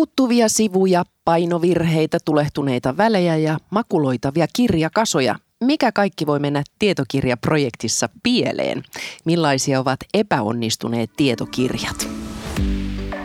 Puuttuvia 0.00 0.48
sivuja, 0.48 1.04
painovirheitä, 1.24 2.18
tulehtuneita 2.24 2.96
välejä 2.96 3.36
ja 3.36 3.58
makuloitavia 3.70 4.46
kirjakasoja. 4.56 5.36
Mikä 5.64 5.92
kaikki 5.92 6.26
voi 6.26 6.38
mennä 6.38 6.62
tietokirjaprojektissa 6.78 8.08
pieleen? 8.22 8.82
Millaisia 9.24 9.80
ovat 9.80 10.00
epäonnistuneet 10.14 11.10
tietokirjat? 11.16 12.08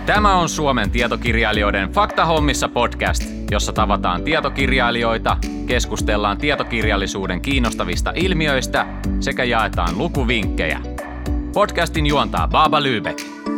Tämä 0.05 0.39
on 0.39 0.49
Suomen 0.49 0.91
tietokirjailijoiden 0.91 1.89
Faktahommissa 1.89 2.69
podcast, 2.69 3.23
jossa 3.51 3.73
tavataan 3.73 4.23
tietokirjailijoita, 4.23 5.37
keskustellaan 5.67 6.37
tietokirjallisuuden 6.37 7.42
kiinnostavista 7.42 8.13
ilmiöistä 8.15 8.85
sekä 9.19 9.44
jaetaan 9.44 9.97
lukuvinkkejä. 9.97 10.81
Podcastin 11.53 12.05
juontaa 12.05 12.47
Baba 12.47 12.79
Lübeck. 12.79 13.54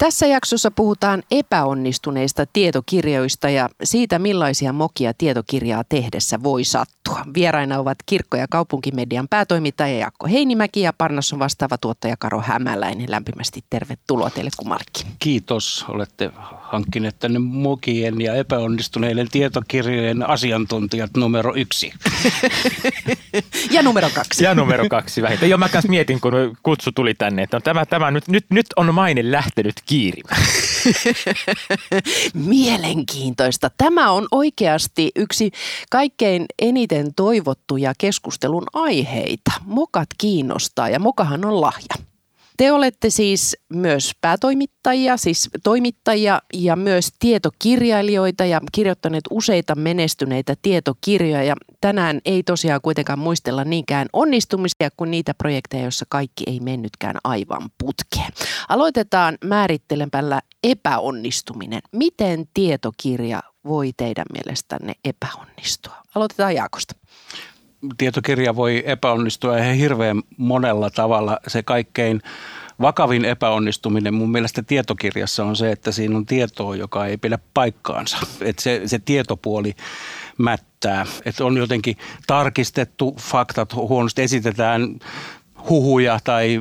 Tässä 0.00 0.26
jaksossa 0.26 0.70
puhutaan 0.70 1.22
epäonnistuneista 1.30 2.46
tietokirjoista 2.52 3.50
ja 3.50 3.68
siitä, 3.84 4.18
millaisia 4.18 4.72
mokia 4.72 5.14
tietokirjaa 5.14 5.84
tehdessä 5.88 6.42
voi 6.42 6.64
sattua. 6.64 7.20
Vieraina 7.34 7.78
ovat 7.78 7.98
Kirkko- 8.06 8.36
ja 8.36 8.46
kaupunkimedian 8.50 9.28
päätoimittaja 9.28 9.98
Jaakko 9.98 10.26
Heinimäki 10.26 10.80
ja 10.80 10.92
Parnasson 10.92 11.38
vastaava 11.38 11.78
tuottaja 11.78 12.16
Karo 12.18 12.40
Hämäläinen. 12.40 13.10
Lämpimästi 13.10 13.64
tervetuloa 13.70 14.30
teille 14.30 14.50
kummallekin. 14.56 15.06
Kiitos. 15.18 15.84
Olette 15.88 16.30
hankkineet 16.60 17.18
tänne 17.18 17.38
mokien 17.38 18.20
ja 18.20 18.34
epäonnistuneiden 18.34 19.28
tietokirjojen 19.30 20.28
asiantuntijat 20.28 21.10
numero 21.16 21.54
yksi. 21.56 21.92
ja 23.74 23.82
numero 23.82 24.10
kaksi. 24.14 24.44
Ja 24.44 24.54
numero 24.54 24.84
kaksi 24.88 25.22
vähintään. 25.22 25.50
Joo, 25.50 25.58
mä 25.58 25.68
mietin, 25.88 26.20
kun 26.20 26.32
kutsu 26.62 26.92
tuli 26.92 27.14
tänne, 27.14 27.42
että 27.42 27.60
tämä, 27.60 27.86
tämä 27.86 28.10
nyt, 28.10 28.28
nyt, 28.28 28.44
nyt 28.50 28.66
on 28.76 28.94
maine 28.94 29.32
lähtenyt 29.32 29.74
kiirimään. 29.90 30.42
Mielenkiintoista. 32.34 33.70
Tämä 33.78 34.10
on 34.10 34.28
oikeasti 34.30 35.10
yksi 35.16 35.50
kaikkein 35.90 36.46
eniten 36.58 37.14
toivottuja 37.14 37.92
keskustelun 37.98 38.66
aiheita. 38.72 39.52
Mokat 39.64 40.08
kiinnostaa 40.18 40.88
ja 40.88 40.98
mokahan 40.98 41.44
on 41.44 41.60
lahja. 41.60 42.09
Te 42.60 42.72
olette 42.72 43.10
siis 43.10 43.56
myös 43.68 44.12
päätoimittajia, 44.20 45.16
siis 45.16 45.50
toimittajia 45.64 46.42
ja 46.54 46.76
myös 46.76 47.08
tietokirjailijoita 47.18 48.44
ja 48.44 48.60
kirjoittaneet 48.72 49.24
useita 49.30 49.74
menestyneitä 49.74 50.54
tietokirjoja. 50.62 51.42
Ja 51.42 51.56
tänään 51.80 52.20
ei 52.24 52.42
tosiaan 52.42 52.80
kuitenkaan 52.80 53.18
muistella 53.18 53.64
niinkään 53.64 54.08
onnistumisia 54.12 54.88
kuin 54.96 55.10
niitä 55.10 55.34
projekteja, 55.34 55.82
joissa 55.82 56.06
kaikki 56.08 56.44
ei 56.46 56.60
mennytkään 56.60 57.16
aivan 57.24 57.70
putkeen. 57.78 58.32
Aloitetaan 58.68 59.38
määrittelemällä 59.44 60.40
epäonnistuminen. 60.62 61.82
Miten 61.92 62.48
tietokirja 62.54 63.42
voi 63.64 63.90
teidän 63.96 64.26
mielestänne 64.32 64.92
epäonnistua? 65.04 65.94
Aloitetaan 66.14 66.54
Jaakosta 66.54 66.99
tietokirja 67.98 68.56
voi 68.56 68.82
epäonnistua 68.86 69.58
ihan 69.58 69.74
hirveän 69.74 70.22
monella 70.36 70.90
tavalla. 70.90 71.38
Se 71.46 71.62
kaikkein 71.62 72.20
vakavin 72.80 73.24
epäonnistuminen 73.24 74.14
mun 74.14 74.30
mielestä 74.30 74.62
tietokirjassa 74.62 75.44
on 75.44 75.56
se, 75.56 75.72
että 75.72 75.92
siinä 75.92 76.16
on 76.16 76.26
tietoa, 76.26 76.76
joka 76.76 77.06
ei 77.06 77.16
pidä 77.16 77.38
paikkaansa. 77.54 78.18
Että 78.40 78.62
se, 78.62 78.82
se 78.86 78.98
tietopuoli 78.98 79.74
mättää. 80.38 81.06
Että 81.24 81.44
on 81.44 81.56
jotenkin 81.56 81.96
tarkistettu 82.26 83.16
faktat, 83.20 83.74
huonosti 83.74 84.22
esitetään 84.22 84.98
huhuja 85.68 86.18
tai 86.24 86.60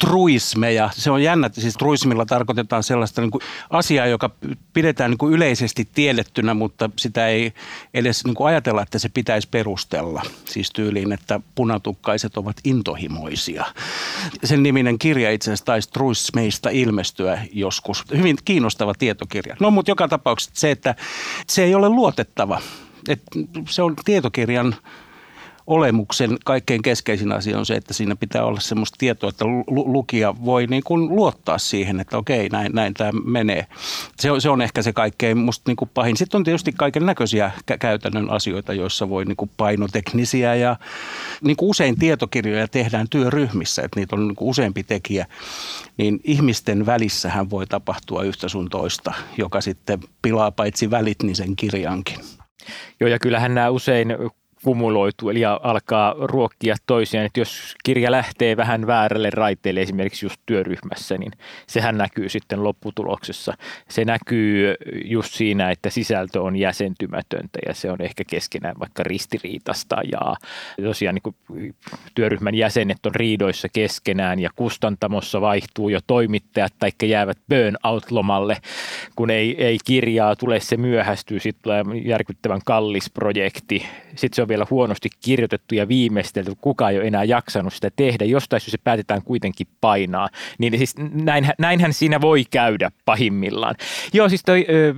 truismeja. 0.00 0.90
Se 0.92 1.10
on 1.10 1.22
jännä, 1.22 1.50
siis 1.52 1.76
truismilla 1.76 2.26
tarkoitetaan 2.26 2.82
sellaista 2.82 3.20
niin 3.20 3.30
kuin 3.30 3.42
asiaa, 3.70 4.06
joka 4.06 4.30
pidetään 4.72 5.10
niin 5.10 5.18
kuin 5.18 5.34
yleisesti 5.34 5.88
tiedettynä, 5.94 6.54
mutta 6.54 6.90
sitä 6.98 7.28
ei 7.28 7.52
edes 7.94 8.24
niin 8.24 8.34
kuin 8.34 8.48
ajatella, 8.48 8.82
että 8.82 8.98
se 8.98 9.08
pitäisi 9.08 9.48
perustella. 9.50 10.22
Siis 10.44 10.70
tyyliin, 10.70 11.12
että 11.12 11.40
punatukkaiset 11.54 12.36
ovat 12.36 12.56
intohimoisia. 12.64 13.64
Sen 14.44 14.62
niminen 14.62 14.98
kirja 14.98 15.30
itse 15.30 15.50
asiassa 15.50 15.64
taisi 15.64 15.90
truismeista 15.90 16.70
ilmestyä 16.70 17.38
joskus. 17.52 18.04
Hyvin 18.16 18.36
kiinnostava 18.44 18.94
tietokirja. 18.98 19.56
No 19.60 19.70
mutta 19.70 19.90
joka 19.90 20.08
tapauksessa 20.08 20.60
se, 20.60 20.70
että 20.70 20.94
se 21.46 21.64
ei 21.64 21.74
ole 21.74 21.88
luotettava. 21.88 22.60
Et 23.08 23.22
se 23.68 23.82
on 23.82 23.96
tietokirjan 24.04 24.76
olemuksen 25.70 26.36
kaikkein 26.44 26.82
keskeisin 26.82 27.32
asia 27.32 27.58
on 27.58 27.66
se, 27.66 27.74
että 27.74 27.94
siinä 27.94 28.16
pitää 28.16 28.44
olla 28.44 28.60
semmoista 28.60 28.96
tietoa, 28.98 29.30
että 29.30 29.44
lukija 29.68 30.34
voi 30.44 30.66
niin 30.66 30.82
kuin 30.84 31.16
luottaa 31.16 31.58
siihen, 31.58 32.00
että 32.00 32.18
okei, 32.18 32.48
näin, 32.48 32.72
näin 32.72 32.94
tämä 32.94 33.10
menee. 33.24 33.66
Se 34.18 34.30
on, 34.30 34.40
se 34.40 34.50
on 34.50 34.62
ehkä 34.62 34.82
se 34.82 34.92
kaikkein 34.92 35.38
musta 35.38 35.70
niin 35.70 35.76
kuin 35.76 35.90
pahin. 35.94 36.16
Sitten 36.16 36.38
on 36.38 36.44
tietysti 36.44 36.72
kaiken 36.72 37.06
näköisiä 37.06 37.50
käytännön 37.80 38.30
asioita, 38.30 38.72
joissa 38.72 39.08
voi 39.08 39.24
niin 39.24 39.36
kuin 39.36 39.50
painoteknisiä 39.56 40.54
ja 40.54 40.76
niin 41.42 41.56
kuin 41.56 41.70
usein 41.70 41.98
tietokirjoja 41.98 42.68
tehdään 42.68 43.08
työryhmissä, 43.10 43.82
että 43.82 44.00
niitä 44.00 44.16
on 44.16 44.28
niin 44.28 44.36
kuin 44.36 44.48
useampi 44.48 44.82
tekijä, 44.82 45.26
niin 45.96 46.20
ihmisten 46.24 46.86
välissähän 46.86 47.50
voi 47.50 47.66
tapahtua 47.66 48.22
yhtä 48.22 48.48
sun 48.48 48.68
toista, 48.68 49.12
joka 49.38 49.60
sitten 49.60 50.00
pilaa 50.22 50.50
paitsi 50.50 50.90
välit, 50.90 51.22
niin 51.22 51.36
sen 51.36 51.56
kirjankin. 51.56 52.18
Joo, 53.00 53.08
ja 53.08 53.18
kyllähän 53.18 53.54
nämä 53.54 53.70
usein 53.70 54.08
kumuloituu 54.64 55.30
eli 55.30 55.44
alkaa 55.44 56.14
ruokkia 56.18 56.76
toisiaan. 56.86 57.26
Että 57.26 57.40
jos 57.40 57.74
kirja 57.84 58.10
lähtee 58.10 58.56
vähän 58.56 58.86
väärälle 58.86 59.30
raiteelle 59.30 59.82
esimerkiksi 59.82 60.26
just 60.26 60.40
työryhmässä, 60.46 61.18
niin 61.18 61.32
sehän 61.66 61.98
näkyy 61.98 62.28
sitten 62.28 62.64
lopputuloksessa. 62.64 63.54
Se 63.88 64.04
näkyy 64.04 64.74
just 65.04 65.34
siinä, 65.34 65.70
että 65.70 65.90
sisältö 65.90 66.42
on 66.42 66.56
jäsentymätöntä 66.56 67.58
ja 67.66 67.74
se 67.74 67.90
on 67.90 68.00
ehkä 68.00 68.24
keskenään 68.24 68.74
vaikka 68.80 69.02
ristiriitasta 69.02 69.96
ja 70.12 70.36
tosiaan 70.82 71.14
niin 71.14 71.74
työryhmän 72.14 72.54
jäsenet 72.54 73.06
on 73.06 73.14
riidoissa 73.14 73.68
keskenään 73.68 74.38
ja 74.38 74.50
kustantamossa 74.56 75.40
vaihtuu 75.40 75.88
jo 75.88 76.00
toimittajat 76.06 76.72
tai 76.78 76.90
jäävät 77.02 77.38
burnout-lomalle, 77.48 78.56
kun 79.16 79.30
ei, 79.30 79.64
ei 79.64 79.78
kirjaa 79.84 80.36
tule, 80.36 80.60
se 80.60 80.76
myöhästyy, 80.76 81.40
sitten 81.40 81.62
tulee 81.62 81.84
järkyttävän 82.04 82.60
kallis 82.64 83.10
projekti, 83.10 83.86
sitten 84.16 84.36
se 84.36 84.42
on 84.42 84.48
vielä 84.50 84.66
huonosti 84.70 85.08
kirjoitettu 85.20 85.74
ja 85.74 85.88
viimeistelty, 85.88 86.52
kukaan 86.60 86.92
ei 86.92 86.98
ole 86.98 87.06
enää 87.06 87.24
jaksanut 87.24 87.74
sitä 87.74 87.90
tehdä. 87.96 88.24
Jostain 88.24 88.60
syystä 88.60 88.70
se 88.70 88.82
päätetään 88.84 89.22
kuitenkin 89.22 89.66
painaa. 89.80 90.28
Niin 90.58 90.78
siis 90.78 90.94
näinhän, 91.12 91.54
näinhän 91.58 91.92
siinä 91.92 92.20
voi 92.20 92.44
käydä 92.50 92.90
pahimmillaan. 93.04 93.74
Joo, 94.12 94.28
siis 94.28 94.42
toi 94.44 94.66
ö, 94.68 94.94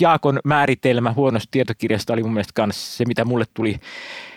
Jaakon 0.00 0.40
määritelmä 0.44 1.12
huonosta 1.12 1.48
tietokirjasta 1.50 2.12
oli 2.12 2.22
mun 2.22 2.32
mielestä 2.32 2.66
myös 2.66 2.96
se, 2.96 3.04
mitä 3.04 3.24
mulle 3.24 3.44
tuli 3.54 3.76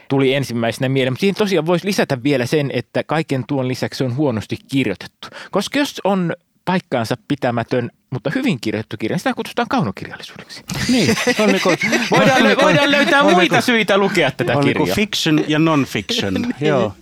tuli 0.08 0.34
ensimmäisenä 0.34 0.90
mieleen. 0.90 1.14
Mutta 1.14 1.20
siihen 1.20 1.36
tosiaan 1.36 1.66
voisi 1.66 1.88
lisätä 1.88 2.24
vielä 2.24 2.46
sen, 2.46 2.72
että 2.74 3.04
kaiken 3.04 3.44
tuon 3.48 3.68
lisäksi 3.68 3.98
se 3.98 4.04
on 4.04 4.16
huonosti 4.16 4.58
kirjoitettu. 4.72 5.28
Koska 5.52 5.80
jos 5.80 6.02
on 6.04 6.34
paikkaansa 6.66 7.18
pitämätön, 7.28 7.90
mutta 8.10 8.32
hyvin 8.36 8.62
kirjoittu 8.62 8.96
kirja, 9.00 9.18
sitä 9.18 9.34
kutsutaan 9.34 9.68
kaunokirjallisuudeksi. 9.68 10.64
Niin, 10.90 11.16
on 11.40 11.50
niin 11.50 11.62
kuin, 11.62 11.78
voidaan, 12.12 12.48
on, 12.48 12.58
voidaan 12.64 12.92
löytää 12.92 13.24
on 13.24 13.34
muita 13.34 13.56
niin 13.56 13.64
syitä 13.64 13.98
lukea 13.98 14.32
tätä 14.32 14.58
on 14.58 14.64
kirjaa. 14.64 14.86
Niin 14.86 14.96
fiction 14.96 15.44
ja 15.48 15.60
non-fiction, 15.60 16.34
niin. 16.42 16.56
joo, 16.62 16.94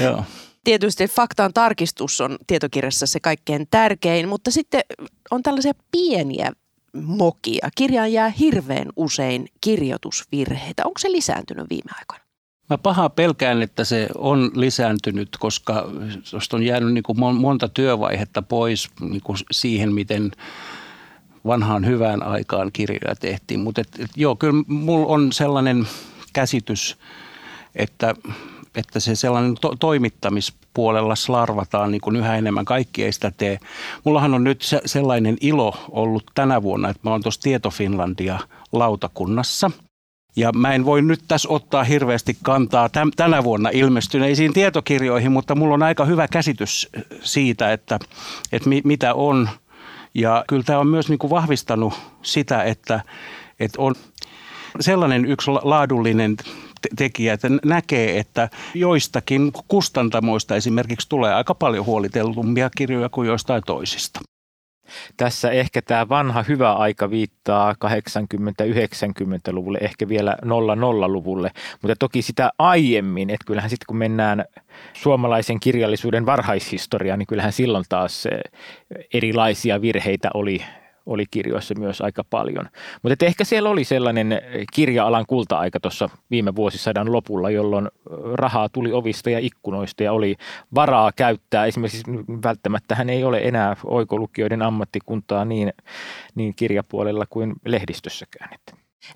joo. 0.00 0.24
Tietysti 0.64 1.08
faktaan 1.08 1.52
tarkistus 1.52 2.20
on 2.20 2.38
tietokirjassa 2.46 3.06
se 3.06 3.20
kaikkein 3.20 3.66
tärkein, 3.70 4.28
mutta 4.28 4.50
sitten 4.50 4.80
on 5.30 5.42
tällaisia 5.42 5.72
pieniä 5.92 6.52
mokia. 6.92 7.68
Kirjaan 7.74 8.12
jää 8.12 8.28
hirveän 8.28 8.88
usein 8.96 9.48
kirjoitusvirheitä. 9.60 10.82
Onko 10.84 10.98
se 10.98 11.12
lisääntynyt 11.12 11.66
viime 11.70 11.90
aikoina? 11.98 12.19
Mä 12.70 12.78
pahaa 12.78 13.10
pelkään, 13.10 13.62
että 13.62 13.84
se 13.84 14.08
on 14.18 14.50
lisääntynyt, 14.54 15.28
koska 15.40 15.88
tuosta 16.30 16.56
on 16.56 16.62
jäänyt 16.62 16.92
niin 16.92 17.02
kuin 17.02 17.18
monta 17.18 17.68
työvaihetta 17.68 18.42
pois 18.42 18.90
niin 19.00 19.20
kuin 19.24 19.38
siihen, 19.50 19.94
miten 19.94 20.30
vanhaan 21.46 21.86
hyvään 21.86 22.22
aikaan 22.22 22.70
kirjoja 22.72 23.14
tehtiin. 23.16 23.60
Mutta 23.60 23.82
joo, 24.16 24.36
kyllä 24.36 24.64
mulla 24.66 25.06
on 25.06 25.32
sellainen 25.32 25.86
käsitys, 26.32 26.96
että, 27.74 28.14
että 28.74 29.00
se 29.00 29.14
sellainen 29.14 29.54
to, 29.60 29.76
toimittamispuolella 29.80 31.16
slarvataan 31.16 31.90
niin 31.90 32.00
kuin 32.00 32.16
yhä 32.16 32.36
enemmän. 32.36 32.64
Kaikki 32.64 33.04
ei 33.04 33.12
sitä 33.12 33.32
tee. 33.36 33.58
Mullahan 34.04 34.34
on 34.34 34.44
nyt 34.44 34.62
se, 34.62 34.80
sellainen 34.86 35.36
ilo 35.40 35.74
ollut 35.88 36.24
tänä 36.34 36.62
vuonna, 36.62 36.88
että 36.88 37.00
mä 37.02 37.10
oon 37.10 37.22
tuossa 37.22 37.40
Tieto 37.40 37.70
Finlandia 37.70 38.38
lautakunnassa– 38.72 39.70
ja 40.36 40.52
mä 40.52 40.74
en 40.74 40.84
voi 40.84 41.02
nyt 41.02 41.20
tässä 41.28 41.48
ottaa 41.48 41.84
hirveästi 41.84 42.36
kantaa 42.42 42.88
tänä 43.16 43.44
vuonna 43.44 43.70
ilmestyneisiin 43.72 44.52
tietokirjoihin, 44.52 45.32
mutta 45.32 45.54
mulla 45.54 45.74
on 45.74 45.82
aika 45.82 46.04
hyvä 46.04 46.28
käsitys 46.28 46.88
siitä, 47.22 47.72
että, 47.72 47.98
että 48.52 48.68
mi, 48.68 48.80
mitä 48.84 49.14
on. 49.14 49.48
Ja 50.14 50.44
kyllä 50.48 50.62
tämä 50.62 50.78
on 50.78 50.86
myös 50.86 51.08
niin 51.08 51.18
kuin 51.18 51.30
vahvistanut 51.30 51.94
sitä, 52.22 52.62
että, 52.62 53.00
että 53.60 53.82
on 53.82 53.94
sellainen 54.80 55.24
yksi 55.24 55.50
laadullinen 55.50 56.36
tekijät 56.96 57.40
näkee, 57.64 58.18
että 58.18 58.48
joistakin 58.74 59.52
kustantamoista 59.68 60.56
esimerkiksi 60.56 61.08
tulee 61.08 61.34
aika 61.34 61.54
paljon 61.54 61.86
huolitellumpia 61.86 62.70
kirjoja 62.76 63.08
kuin 63.08 63.28
joistain 63.28 63.62
toisista. 63.66 64.20
Tässä 65.16 65.50
ehkä 65.50 65.82
tämä 65.82 66.08
vanha 66.08 66.44
hyvä 66.48 66.72
aika 66.72 67.10
viittaa 67.10 67.72
80-90-luvulle, 67.72 69.78
ehkä 69.80 70.08
vielä 70.08 70.36
00-luvulle, 70.44 71.50
mutta 71.82 71.96
toki 71.98 72.22
sitä 72.22 72.50
aiemmin, 72.58 73.30
että 73.30 73.46
kyllähän 73.46 73.70
sitten 73.70 73.86
kun 73.86 73.96
mennään 73.96 74.44
suomalaisen 74.92 75.60
kirjallisuuden 75.60 76.26
varhaishistoriaan, 76.26 77.18
niin 77.18 77.26
kyllähän 77.26 77.52
silloin 77.52 77.84
taas 77.88 78.24
erilaisia 79.14 79.80
virheitä 79.80 80.30
oli 80.34 80.62
oli 81.10 81.24
kirjoissa 81.30 81.74
myös 81.78 82.00
aika 82.00 82.24
paljon. 82.24 82.68
Mutta 83.02 83.26
ehkä 83.26 83.44
siellä 83.44 83.68
oli 83.68 83.84
sellainen 83.84 84.40
kirja-alan 84.74 85.24
kulta-aika 85.28 85.80
tuossa 85.80 86.08
viime 86.30 86.56
vuosisadan 86.56 87.12
lopulla, 87.12 87.50
jolloin 87.50 87.88
rahaa 88.34 88.68
tuli 88.68 88.92
ovista 88.92 89.30
ja 89.30 89.38
ikkunoista 89.38 90.02
ja 90.02 90.12
oli 90.12 90.36
varaa 90.74 91.12
käyttää. 91.16 91.66
Esimerkiksi 91.66 92.04
välttämättä 92.42 92.94
hän 92.94 93.10
ei 93.10 93.24
ole 93.24 93.40
enää 93.42 93.76
oikolukijoiden 93.84 94.62
ammattikuntaa 94.62 95.44
niin, 95.44 95.72
niin 96.34 96.54
kirjapuolella 96.56 97.24
kuin 97.30 97.52
lehdistössäkään. 97.64 98.50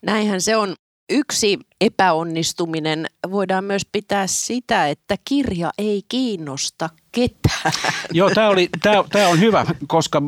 Näinhän 0.02 0.40
se 0.40 0.56
on. 0.56 0.74
Yksi 1.10 1.58
epäonnistuminen 1.84 3.06
voidaan 3.30 3.64
myös 3.64 3.86
pitää 3.92 4.26
sitä, 4.26 4.88
että 4.88 5.16
kirja 5.24 5.70
ei 5.78 6.02
kiinnosta 6.08 6.90
ketään. 7.12 7.72
Joo, 8.12 8.30
tämä, 8.34 8.48
oli, 8.48 8.68
tämä, 8.82 9.04
tämä 9.12 9.28
on 9.28 9.40
hyvä, 9.40 9.66
koska 9.86 10.22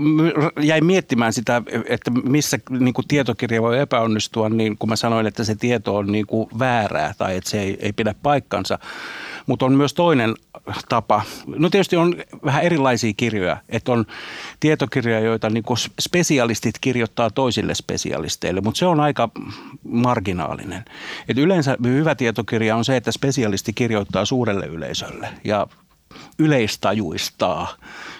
jäin 0.60 0.86
miettimään 0.86 1.32
sitä, 1.32 1.62
että 1.88 2.10
missä 2.10 2.58
niin 2.70 2.94
kuin 2.94 3.08
tietokirja 3.08 3.62
voi 3.62 3.78
epäonnistua, 3.78 4.48
niin 4.48 4.78
kun 4.78 4.88
mä 4.88 4.96
sanoin, 4.96 5.26
että 5.26 5.44
se 5.44 5.54
tieto 5.54 5.96
on 5.96 6.12
niin 6.12 6.26
kuin 6.26 6.48
väärää 6.58 7.14
tai 7.18 7.36
että 7.36 7.50
se 7.50 7.60
ei, 7.60 7.76
ei 7.80 7.92
pidä 7.92 8.14
paikkansa. 8.22 8.78
Mutta 9.46 9.66
on 9.66 9.72
myös 9.72 9.94
toinen 9.94 10.34
tapa. 10.88 11.22
No 11.46 11.70
tietysti 11.70 11.96
on 11.96 12.16
vähän 12.44 12.62
erilaisia 12.62 13.12
kirjoja, 13.16 13.56
että 13.68 13.92
on 13.92 14.04
tietokirjoja, 14.60 15.20
joita 15.20 15.50
niin 15.50 15.62
kuin 15.62 15.78
spesialistit 16.00 16.74
kirjoittaa 16.80 17.30
toisille 17.30 17.74
spesialisteille, 17.74 18.60
mutta 18.60 18.78
se 18.78 18.86
on 18.86 19.00
aika 19.00 19.28
marginaalinen. 19.84 20.84
Et 21.28 21.38
yleensä 21.46 21.76
hyvä 21.84 22.14
tietokirja 22.14 22.76
on 22.76 22.84
se, 22.84 22.96
että 22.96 23.12
spesialisti 23.12 23.72
kirjoittaa 23.72 24.24
suurelle 24.24 24.66
yleisölle 24.66 25.28
ja 25.44 25.66
yleistajuistaa 26.38 27.76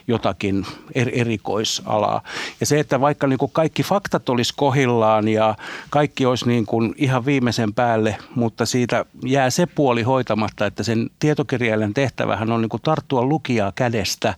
jotakin 0.09 0.67
er, 0.95 1.09
erikoisalaa. 1.13 2.23
Ja 2.61 2.67
se, 2.67 2.81
että 2.81 3.01
vaikka 3.01 3.27
niin 3.27 3.39
kuin 3.39 3.53
kaikki 3.53 3.83
faktat 3.83 4.29
olisi 4.29 4.53
kohillaan 4.57 5.29
ja 5.29 5.55
kaikki 5.91 6.27
olisi 6.27 6.47
niin 6.47 6.67
kuin 6.67 6.95
ihan 6.97 7.27
viimeisen 7.27 7.75
päälle, 7.75 8.17
mutta 8.35 8.67
siitä 8.67 9.05
jää 9.25 9.51
se 9.51 9.67
puoli 9.67 10.03
hoitamatta, 10.03 10.67
että 10.67 10.83
sen 10.83 11.11
tietokirjailijan 11.19 11.95
tehtävähän 11.95 12.53
on 12.53 12.61
niin 12.61 12.69
kuin 12.69 12.83
tarttua 12.83 13.23
lukijaa 13.25 13.73
kädestä 13.75 14.35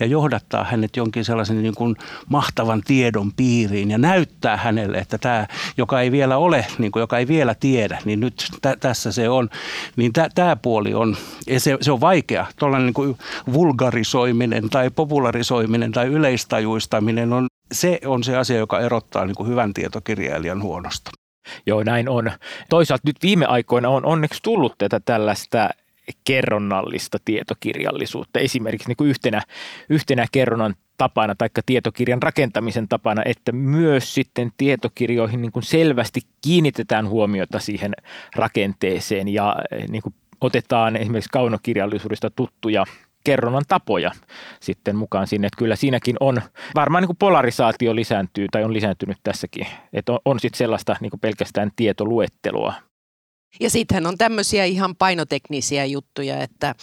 ja 0.00 0.06
johdattaa 0.06 0.64
hänet 0.64 0.96
jonkin 0.96 1.24
sellaisen 1.24 1.62
niin 1.62 1.74
kuin 1.74 1.96
mahtavan 2.28 2.82
tiedon 2.84 3.32
piiriin 3.32 3.90
ja 3.90 3.98
näyttää 3.98 4.56
hänelle, 4.56 4.98
että 4.98 5.18
tämä, 5.18 5.46
joka 5.76 6.00
ei 6.00 6.12
vielä 6.12 6.38
ole, 6.38 6.66
niin 6.78 6.92
kuin, 6.92 7.00
joka 7.00 7.18
ei 7.18 7.28
vielä 7.28 7.54
tiedä, 7.54 7.98
niin 8.04 8.20
nyt 8.20 8.48
tä, 8.62 8.76
tässä 8.80 9.12
se 9.12 9.28
on. 9.28 9.50
Niin 9.96 10.12
tämä 10.34 10.56
puoli 10.56 10.94
on, 10.94 11.16
se, 11.58 11.78
se 11.80 11.92
on 11.92 12.00
vaikea, 12.00 12.46
tuollainen 12.58 12.86
niin 12.86 12.94
kuin 12.94 13.18
vulgarisoiminen 13.52 14.70
tai 14.70 14.90
popularisoiminen 15.04 15.92
tai 15.92 16.06
yleistajuistaminen 16.06 17.32
on, 17.32 17.46
se 17.72 18.00
on 18.06 18.24
se 18.24 18.36
asia, 18.36 18.56
joka 18.56 18.80
erottaa 18.80 19.24
niin 19.24 19.34
kuin 19.34 19.48
hyvän 19.48 19.74
tietokirjailijan 19.74 20.62
huonosta. 20.62 21.10
Joo, 21.66 21.82
näin 21.82 22.08
on. 22.08 22.30
Toisaalta 22.68 23.02
nyt 23.06 23.16
viime 23.22 23.46
aikoina 23.46 23.88
on 23.88 24.04
onneksi 24.04 24.42
tullut 24.42 24.74
tätä 24.78 25.00
tällaista 25.00 25.70
kerronnallista 26.24 27.18
tietokirjallisuutta. 27.24 28.40
Esimerkiksi 28.40 28.88
niin 28.88 28.96
kuin 28.96 29.10
yhtenä, 29.10 29.42
yhtenä 29.88 30.26
kerronnan 30.32 30.74
tapana 30.98 31.34
tai 31.34 31.48
tietokirjan 31.66 32.22
rakentamisen 32.22 32.88
tapana, 32.88 33.22
että 33.24 33.52
myös 33.52 34.14
sitten 34.14 34.52
tietokirjoihin 34.56 35.42
niin 35.42 35.52
kuin 35.52 35.62
selvästi 35.62 36.20
kiinnitetään 36.40 37.08
huomiota 37.08 37.58
siihen 37.58 37.92
rakenteeseen 38.36 39.28
ja 39.28 39.56
niin 39.88 40.02
kuin 40.02 40.14
otetaan 40.40 40.96
esimerkiksi 40.96 41.30
kaunokirjallisuudesta 41.32 42.30
tuttuja 42.30 42.84
kerronnan 43.24 43.64
tapoja 43.68 44.10
sitten 44.60 44.96
mukaan 44.96 45.26
sinne. 45.26 45.46
Että 45.46 45.58
kyllä 45.58 45.76
siinäkin 45.76 46.16
on, 46.20 46.42
varmaan 46.74 47.02
niin 47.02 47.08
kuin 47.08 47.16
polarisaatio 47.16 47.94
lisääntyy 47.94 48.46
tai 48.52 48.64
on 48.64 48.72
lisääntynyt 48.72 49.18
tässäkin, 49.22 49.66
että 49.92 50.12
on, 50.12 50.18
on 50.24 50.40
sitten 50.40 50.58
sellaista 50.58 50.96
niin 51.00 51.10
kuin 51.10 51.20
pelkästään 51.20 51.70
tietoluettelua 51.76 52.74
ja 53.60 53.70
sitten 53.70 54.06
on 54.06 54.18
tämmöisiä 54.18 54.64
ihan 54.64 54.96
painoteknisiä 54.96 55.84
juttuja, 55.84 56.42
että 56.42 56.74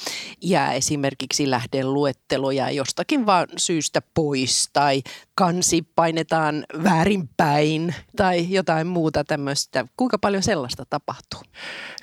jää 0.41 0.73
esimerkiksi 0.73 1.49
lähdeluetteloja 1.49 2.71
jostakin 2.71 3.25
vaan 3.25 3.47
syystä 3.57 4.01
pois 4.13 4.69
tai 4.73 5.01
kansi 5.35 5.81
painetaan 5.95 6.65
väärinpäin 6.83 7.95
tai 8.15 8.51
jotain 8.53 8.87
muuta 8.87 9.23
tämmöistä. 9.23 9.85
Kuinka 9.97 10.17
paljon 10.17 10.43
sellaista 10.43 10.83
tapahtuu? 10.89 11.39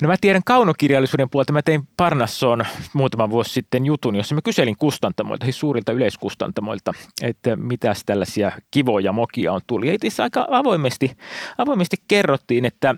No 0.02 0.08
mä 0.08 0.16
tiedän 0.20 0.42
kaunokirjallisuuden 0.44 1.30
puolelta. 1.30 1.52
Mä 1.52 1.62
tein 1.62 1.88
Parnassoon 1.96 2.64
muutama 2.92 3.30
vuosi 3.30 3.52
sitten 3.52 3.86
jutun, 3.86 4.16
jossa 4.16 4.34
mä 4.34 4.40
kyselin 4.44 4.76
kustantamoilta, 4.76 5.46
siis 5.46 5.60
suurilta 5.60 5.92
yleiskustantamoilta, 5.92 6.92
että 7.22 7.56
mitäs 7.56 8.02
tällaisia 8.06 8.52
kivoja 8.70 9.12
mokia 9.12 9.52
on 9.52 9.60
tullut. 9.66 9.86
Ja 9.86 9.94
itse 10.02 10.22
aika 10.22 10.46
avoimesti, 10.50 11.16
avoimesti 11.58 11.96
kerrottiin, 12.08 12.64
että 12.64 12.94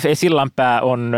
F.E. 0.00 0.14
Sillanpää 0.14 0.80
on, 0.80 1.12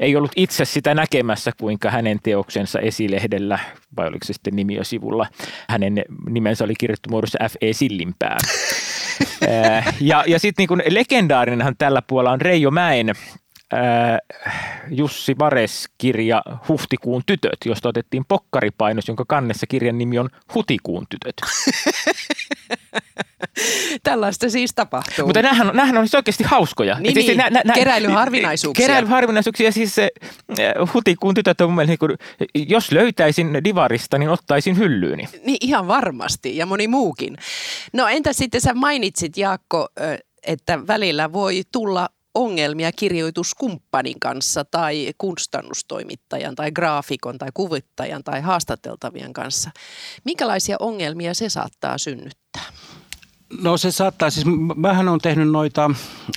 ei 0.00 0.16
ollut 0.16 0.32
itse 0.36 0.64
sitä 0.64 0.94
näkemässä, 0.94 1.52
kuinka 1.60 1.90
hänen 1.90 2.18
teoksensa 2.22 2.80
esilehdellä, 2.80 3.58
vai 3.96 4.08
oliko 4.08 4.26
se 4.26 4.32
sitten 4.32 4.56
nimi 4.56 4.78
sivulla, 4.82 5.26
hänen 5.68 6.04
nimensä 6.30 6.64
oli 6.64 6.74
kirjoittu 6.78 7.10
muodossa 7.10 7.37
F.E. 7.42 7.72
Sillinpää. 7.72 8.36
ja 10.00 10.24
ja 10.26 10.38
sitten 10.38 10.66
niin 10.68 10.94
legendaarinenhan 10.94 11.74
tällä 11.78 12.02
puolella 12.02 12.32
on 12.32 12.40
Reijo 12.40 12.70
Mäen 12.70 13.14
Jussi 14.90 15.38
Vares 15.38 15.88
kirja 15.98 16.42
Huhtikuun 16.68 17.22
tytöt, 17.26 17.58
josta 17.64 17.88
otettiin 17.88 18.24
pokkaripainos, 18.28 19.08
jonka 19.08 19.24
kannessa 19.28 19.66
kirjan 19.66 19.98
nimi 19.98 20.18
on 20.18 20.28
Hutikuun 20.54 21.06
tytöt. 21.08 21.36
Tällaista 24.02 24.50
siis 24.50 24.70
tapahtuu. 24.74 25.26
Mutta 25.26 25.42
nämähän, 25.42 25.66
nämähän 25.66 25.98
on 25.98 26.04
siis 26.04 26.14
oikeasti 26.14 26.44
hauskoja. 26.44 27.00
Niin, 27.00 27.14
siis, 27.14 27.26
niin. 27.26 27.38
Nä, 27.38 27.50
nä, 27.64 27.74
keräilyharvinaisuuksia. 27.74 28.86
Keräilyharvinaisuuksia. 28.86 29.72
Siis 29.72 29.94
se 29.94 30.10
hutikuun 30.94 31.34
tytöt 31.34 31.60
on 31.60 31.72
mielestäni, 31.72 32.14
niin 32.54 32.70
jos 32.70 32.92
löytäisin 32.92 33.64
divarista, 33.64 34.18
niin 34.18 34.30
ottaisin 34.30 34.78
hyllyyni. 34.78 35.28
Niin 35.44 35.58
ihan 35.60 35.88
varmasti 35.88 36.56
ja 36.56 36.66
moni 36.66 36.88
muukin. 36.88 37.36
No 37.92 38.08
entä 38.08 38.32
sitten 38.32 38.60
sä 38.60 38.74
mainitsit 38.74 39.36
Jaakko, 39.36 39.88
että 40.46 40.86
välillä 40.86 41.32
voi 41.32 41.62
tulla 41.72 42.08
ongelmia 42.34 42.92
kirjoituskumppanin 42.92 44.20
kanssa 44.20 44.64
tai 44.64 45.12
kustannustoimittajan 45.18 46.54
tai 46.54 46.70
graafikon 46.70 47.38
tai 47.38 47.48
kuvittajan 47.54 48.24
tai 48.24 48.40
haastateltavien 48.40 49.32
kanssa. 49.32 49.70
Minkälaisia 50.24 50.76
ongelmia 50.80 51.34
se 51.34 51.48
saattaa 51.48 51.98
synnyttää? 51.98 52.62
No 53.62 53.76
se 53.76 53.90
saattaa, 53.90 54.30
siis 54.30 54.46
mähän 54.76 55.08
on 55.08 55.18
tehnyt 55.18 55.50
noita 55.50 55.90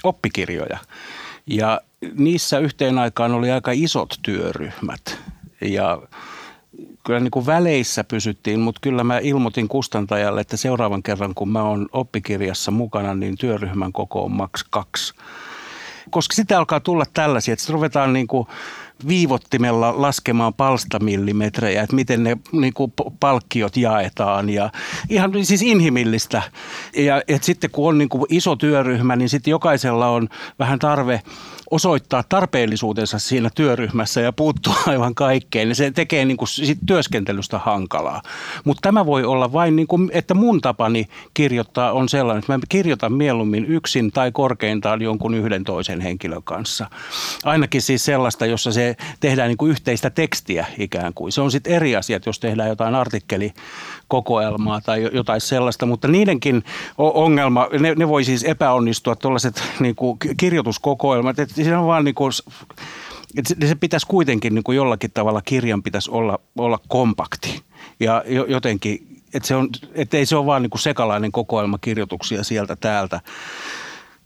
oppikirjoja 0.04 0.78
ja 1.48 1.82
niissä 2.14 2.60
yhteen 2.60 2.98
aikaan 2.98 3.32
oli 3.32 3.52
aika 3.52 3.72
isot 3.72 4.20
työryhmät 4.22 5.18
ja 5.62 6.02
kyllä 7.06 7.20
niin 7.20 7.32
kuin 7.32 7.46
väleissä 7.46 8.04
pysyttiin, 8.04 8.60
mutta 8.60 8.80
kyllä 8.82 9.04
mä 9.04 9.20
ilmoitin 9.20 9.68
kustantajalle, 9.68 10.42
että 10.42 10.58
seuraavan 10.58 11.04
kerran 11.04 11.36
kun 11.36 11.50
mä 11.50 11.64
oon 11.64 11.88
oppikirjassa 11.92 12.72
mukana, 12.72 13.16
niin 13.16 13.38
työryhmän 13.38 13.94
koko 13.94 14.24
on 14.24 14.32
maks 14.32 14.66
kaksi 14.70 15.14
koska 16.12 16.36
sitten 16.36 16.58
alkaa 16.58 16.80
tulla 16.80 17.06
tällaisia, 17.14 17.54
että 17.54 17.74
ruvetaan 17.74 18.14
niin 18.14 18.28
kuin 18.28 18.48
viivottimella 19.08 20.02
laskemaan 20.02 20.54
palstamillimetrejä, 20.54 21.84
että 21.84 21.96
miten 21.96 22.24
ne 22.24 22.38
niin 22.52 22.74
kuin 22.74 22.94
palkkiot 23.20 23.78
jaetaan 23.78 24.50
ja 24.50 24.70
ihan 25.10 25.32
siis 25.44 25.62
inhimillistä. 25.62 26.42
Ja 26.98 27.22
että 27.28 27.46
sitten 27.46 27.72
kun 27.72 27.90
on 27.90 27.98
niin 27.98 28.10
kuin 28.10 28.26
iso 28.30 28.56
työryhmä, 28.56 29.16
niin 29.16 29.30
sitten 29.30 29.52
jokaisella 29.52 30.08
on 30.08 30.30
vähän 30.60 30.80
tarve 30.80 31.22
osoittaa 31.72 32.24
tarpeellisuutensa 32.30 33.20
siinä 33.20 33.50
työryhmässä 33.56 34.22
ja 34.22 34.34
puuttua 34.34 34.76
aivan 34.88 35.16
kaikkeen, 35.16 35.68
niin 35.68 35.76
se 35.76 35.92
tekee 35.92 36.26
niin 36.26 36.38
kuin 36.38 36.48
sit 36.48 36.80
työskentelystä 36.86 37.60
hankalaa. 37.60 38.22
Mutta 38.64 38.82
tämä 38.82 39.06
voi 39.06 39.24
olla 39.24 39.54
vain, 39.54 39.76
niin 39.76 39.88
kuin, 39.88 40.12
että 40.14 40.34
mun 40.34 40.62
tapani 40.62 41.08
kirjoittaa 41.34 41.92
on 41.92 42.10
sellainen, 42.10 42.40
että 42.40 42.58
mä 42.58 42.60
kirjoitan 42.70 43.14
mieluummin 43.14 43.66
yksin 43.66 44.12
tai 44.12 44.32
korkeintaan 44.32 45.02
jonkun 45.02 45.34
yhden 45.34 45.64
toisen 45.64 46.02
henkilön 46.02 46.44
kanssa. 46.44 46.90
Ainakin 47.44 47.82
siis 47.82 48.06
sellaista, 48.06 48.46
jossa 48.46 48.72
se 48.72 48.91
tehdään 49.20 49.48
niin 49.48 49.58
kuin 49.58 49.70
yhteistä 49.70 50.10
tekstiä 50.10 50.66
ikään 50.78 51.14
kuin. 51.14 51.32
Se 51.32 51.42
on 51.42 51.52
sitten 51.52 51.74
eri 51.74 51.96
asia, 51.96 52.20
jos 52.26 52.40
tehdään 52.40 52.70
jotain 52.70 52.96
artikkelikokoelmaa 52.96 54.82
tai 54.82 55.10
jotain 55.14 55.42
sellaista, 55.42 55.86
mutta 55.86 56.08
niidenkin 56.08 56.64
ongelma, 56.98 57.68
ne, 57.80 57.96
ne 57.96 58.08
voi 58.08 58.24
siis 58.24 58.44
epäonnistua 58.44 59.16
tuollaiset 59.16 59.64
niin 59.80 59.96
kirjoituskokoelmat, 60.38 61.40
että 61.40 61.56
siinä 61.56 61.80
on 61.80 61.88
vaan 61.88 62.06
niin 62.06 62.16
kuin 62.16 62.32
Et 63.38 63.68
se, 63.68 63.76
pitäisi 63.76 64.08
kuitenkin 64.08 64.56
niin 64.56 64.64
kuin 64.64 64.76
jollakin 64.76 65.12
tavalla 65.14 65.42
kirjan 65.42 65.84
pitäisi 65.84 66.12
olla, 66.12 66.40
olla 66.58 66.80
kompakti 66.88 67.62
ja 68.00 68.24
jotenkin, 68.48 69.08
että 69.34 69.48
se 69.48 69.56
on, 69.56 69.70
et 69.94 70.14
ei 70.14 70.26
se 70.26 70.36
ole 70.36 70.46
vaan 70.46 70.62
niin 70.62 70.70
kuin 70.70 70.82
sekalainen 70.82 71.32
kokoelma 71.32 71.78
kirjoituksia 71.78 72.44
sieltä 72.44 72.76
täältä. 72.76 73.20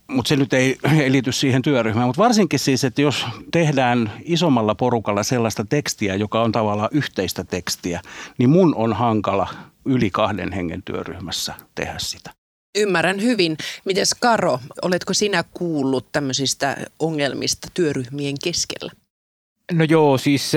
Mutta 0.08 0.28
se 0.28 0.36
nyt 0.36 0.52
ei, 0.52 0.78
ei 1.02 1.12
liity 1.12 1.32
siihen 1.32 1.62
työryhmään. 1.62 2.08
Mutta 2.08 2.22
varsinkin 2.22 2.58
siis, 2.58 2.84
että 2.84 3.02
jos 3.02 3.24
tehdään 3.52 4.12
isommalla 4.24 4.74
porukalla 4.74 5.22
sellaista 5.22 5.64
tekstiä, 5.64 6.14
joka 6.14 6.42
on 6.42 6.52
tavallaan 6.52 6.90
yhteistä 6.92 7.44
tekstiä, 7.44 8.00
niin 8.38 8.50
mun 8.50 8.74
on 8.74 8.92
hankala 8.92 9.48
yli 9.84 10.10
kahden 10.10 10.52
hengen 10.52 10.82
työryhmässä 10.82 11.54
tehdä 11.74 11.98
sitä. 11.98 12.30
Ymmärrän 12.78 13.22
hyvin. 13.22 13.56
Mites 13.84 14.14
Karo, 14.14 14.58
oletko 14.82 15.14
sinä 15.14 15.44
kuullut 15.54 16.12
tämmöisistä 16.12 16.76
ongelmista 16.98 17.68
työryhmien 17.74 18.34
keskellä? 18.44 18.92
No 19.72 19.84
joo, 19.88 20.18
siis 20.18 20.52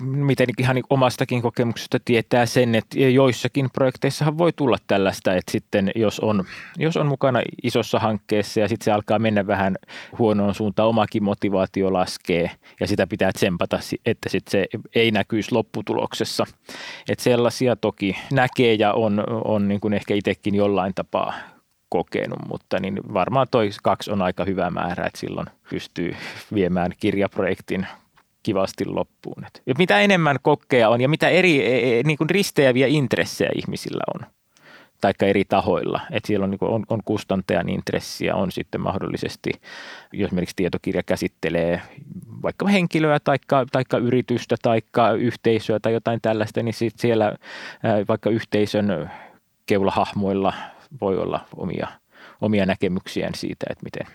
miten 0.00 0.48
ihan 0.58 0.76
omastakin 0.90 1.42
kokemuksesta 1.42 1.98
tietää 2.04 2.46
sen, 2.46 2.74
että 2.74 2.98
joissakin 2.98 3.70
projekteissahan 3.70 4.38
voi 4.38 4.52
tulla 4.52 4.76
tällaista, 4.86 5.34
että 5.34 5.52
sitten 5.52 5.90
jos 5.94 6.20
on, 6.20 6.44
jos 6.76 6.96
on 6.96 7.06
mukana 7.06 7.42
isossa 7.62 7.98
hankkeessa 7.98 8.60
ja 8.60 8.68
sitten 8.68 8.84
se 8.84 8.92
alkaa 8.92 9.18
mennä 9.18 9.46
vähän 9.46 9.76
huonoon 10.18 10.54
suuntaan, 10.54 10.88
omakin 10.88 11.24
motivaatio 11.24 11.92
laskee 11.92 12.50
ja 12.80 12.86
sitä 12.86 13.06
pitää 13.06 13.32
tsempata, 13.32 13.78
että 14.06 14.28
sitten 14.28 14.50
se 14.50 14.66
ei 14.94 15.10
näkyisi 15.10 15.52
lopputuloksessa. 15.52 16.46
Että 17.08 17.24
sellaisia 17.24 17.76
toki 17.76 18.16
näkee 18.32 18.74
ja 18.74 18.92
on, 18.92 19.24
on 19.44 19.68
niin 19.68 19.80
kuin 19.80 19.94
ehkä 19.94 20.14
itsekin 20.14 20.54
jollain 20.54 20.94
tapaa 20.94 21.34
kokenut, 21.88 22.38
mutta 22.48 22.80
niin 22.80 23.00
varmaan 23.14 23.46
toi 23.50 23.70
kaksi 23.82 24.10
on 24.10 24.22
aika 24.22 24.44
hyvä 24.44 24.70
määrä, 24.70 25.06
että 25.06 25.20
silloin 25.20 25.46
pystyy 25.70 26.16
viemään 26.54 26.92
kirjaprojektin 27.00 27.86
kivasti 28.42 28.86
loppuun. 28.86 29.44
Et 29.66 29.78
mitä 29.78 30.00
enemmän 30.00 30.36
kokkeja 30.42 30.88
on 30.88 31.00
ja 31.00 31.08
mitä 31.08 31.28
eri 31.28 31.66
e, 31.66 31.98
e, 31.98 32.02
niin 32.02 32.18
kuin 32.18 32.30
risteäviä 32.30 32.86
intressejä 32.86 33.50
ihmisillä 33.54 34.02
on, 34.14 34.26
taikka 35.00 35.26
eri 35.26 35.44
tahoilla. 35.44 36.00
Että 36.10 36.26
siellä 36.26 36.44
on, 36.44 36.50
niin 36.50 36.58
on, 36.62 36.84
on 36.88 37.00
kustantajan 37.04 37.68
intressiä, 37.68 38.34
on 38.34 38.52
sitten 38.52 38.80
mahdollisesti, 38.80 39.50
jos 40.12 40.26
esimerkiksi 40.26 40.56
tietokirja 40.56 41.02
käsittelee 41.02 41.82
vaikka 42.42 42.66
henkilöä 42.68 43.18
taikka, 43.24 43.66
taikka 43.72 43.98
yritystä 43.98 44.56
taikka 44.62 45.12
yhteisöä 45.12 45.78
tai 45.82 45.92
jotain 45.92 46.20
tällaista, 46.22 46.62
niin 46.62 46.74
sitten 46.74 47.00
siellä 47.00 47.36
vaikka 48.08 48.30
yhteisön 48.30 49.10
keulahahmoilla 49.66 50.52
voi 51.00 51.18
olla 51.18 51.40
omia, 51.56 51.88
omia 52.40 52.66
näkemyksiään 52.66 53.34
siitä, 53.34 53.66
että 53.70 53.84
miten, 53.84 54.06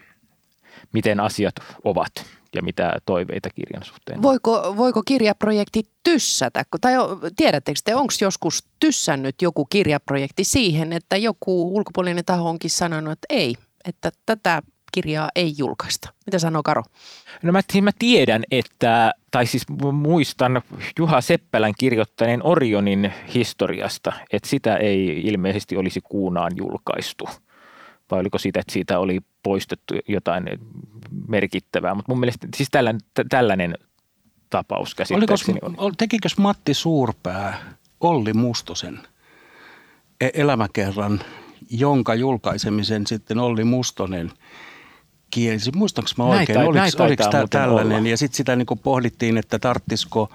miten 0.94 1.20
asiat 1.20 1.56
ovat 1.84 2.12
ja 2.56 2.64
mitä 2.64 2.98
toiveita 3.06 3.50
kirjan 3.50 3.84
suhteen. 3.84 4.22
Voiko, 4.22 4.74
voiko 4.78 5.02
kirjaprojekti 5.08 5.84
tyssätä? 6.04 6.64
Tai 6.82 6.94
tiedättekö 7.36 7.80
te, 7.84 7.96
onko 7.96 8.14
joskus 8.22 8.64
tyssännyt 8.80 9.42
joku 9.42 9.66
kirjaprojekti 9.66 10.44
siihen, 10.44 10.94
että 10.94 11.18
joku 11.18 11.76
ulkopuolinen 11.78 12.26
taho 12.26 12.50
onkin 12.50 12.70
sanonut, 12.70 13.12
että 13.12 13.26
ei, 13.30 13.56
että 13.86 14.12
tätä 14.26 14.62
kirjaa 14.92 15.30
ei 15.36 15.54
julkaista. 15.58 16.10
Mitä 16.26 16.40
sanoo 16.40 16.64
Karo? 16.64 16.84
No 17.44 17.52
mä, 17.52 17.62
mä 17.82 17.92
tiedän, 18.00 18.44
että, 18.52 19.12
tai 19.32 19.46
siis 19.46 19.64
muistan 19.92 20.62
Juha 21.00 21.22
Seppälän 21.22 21.74
kirjoittaneen 21.80 22.46
Orionin 22.46 23.14
historiasta, 23.34 24.14
että 24.32 24.50
sitä 24.50 24.78
ei 24.78 25.22
ilmeisesti 25.24 25.78
olisi 25.78 26.02
kuunaan 26.02 26.52
julkaistu– 26.58 27.30
vai 28.12 28.20
oliko 28.20 28.38
siitä, 28.38 28.60
että 28.60 28.74
siitä 28.74 29.00
oli 29.00 29.20
poistettu 29.44 29.94
jotain 30.08 30.46
merkittävää, 31.28 31.96
mutta 31.96 32.12
mun 32.12 32.20
mielestä 32.20 32.48
siis 32.56 32.70
tällainen, 32.72 33.02
tällainen 33.30 33.78
tapaus 34.50 34.96
käsittääkseni 34.96 35.60
oli. 35.78 35.92
Tekikö 35.98 36.30
Matti 36.38 36.74
Suurpää 36.74 37.74
Olli 38.00 38.34
Mustosen 38.34 39.00
e- 40.22 40.30
elämäkerran, 40.34 41.20
jonka 41.70 42.16
julkaisemisen 42.16 43.08
sitten 43.08 43.40
Olli 43.40 43.64
Mustonen 43.64 44.32
kielsi. 45.32 45.72
Muistanko 45.76 46.10
mä 46.18 46.24
oikein, 46.24 46.56
näitä, 46.56 46.70
oliko, 46.70 46.80
näitä 46.80 47.04
oliko 47.04 47.24
tämä 47.32 47.48
tällainen? 47.50 47.98
Olla. 47.98 48.10
Ja 48.10 48.18
sitten 48.18 48.38
sitä 48.38 48.56
niin 48.56 48.68
pohdittiin, 48.84 49.38
että 49.38 49.60
tarttisiko 49.60 50.30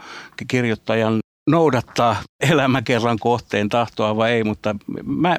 kirjoittajan 0.49 1.21
noudattaa 1.51 2.17
elämäkerran 2.51 3.19
kohteen 3.19 3.69
tahtoa 3.69 4.17
vai 4.17 4.33
ei, 4.33 4.45
mutta 4.45 4.77
mä, 5.05 5.37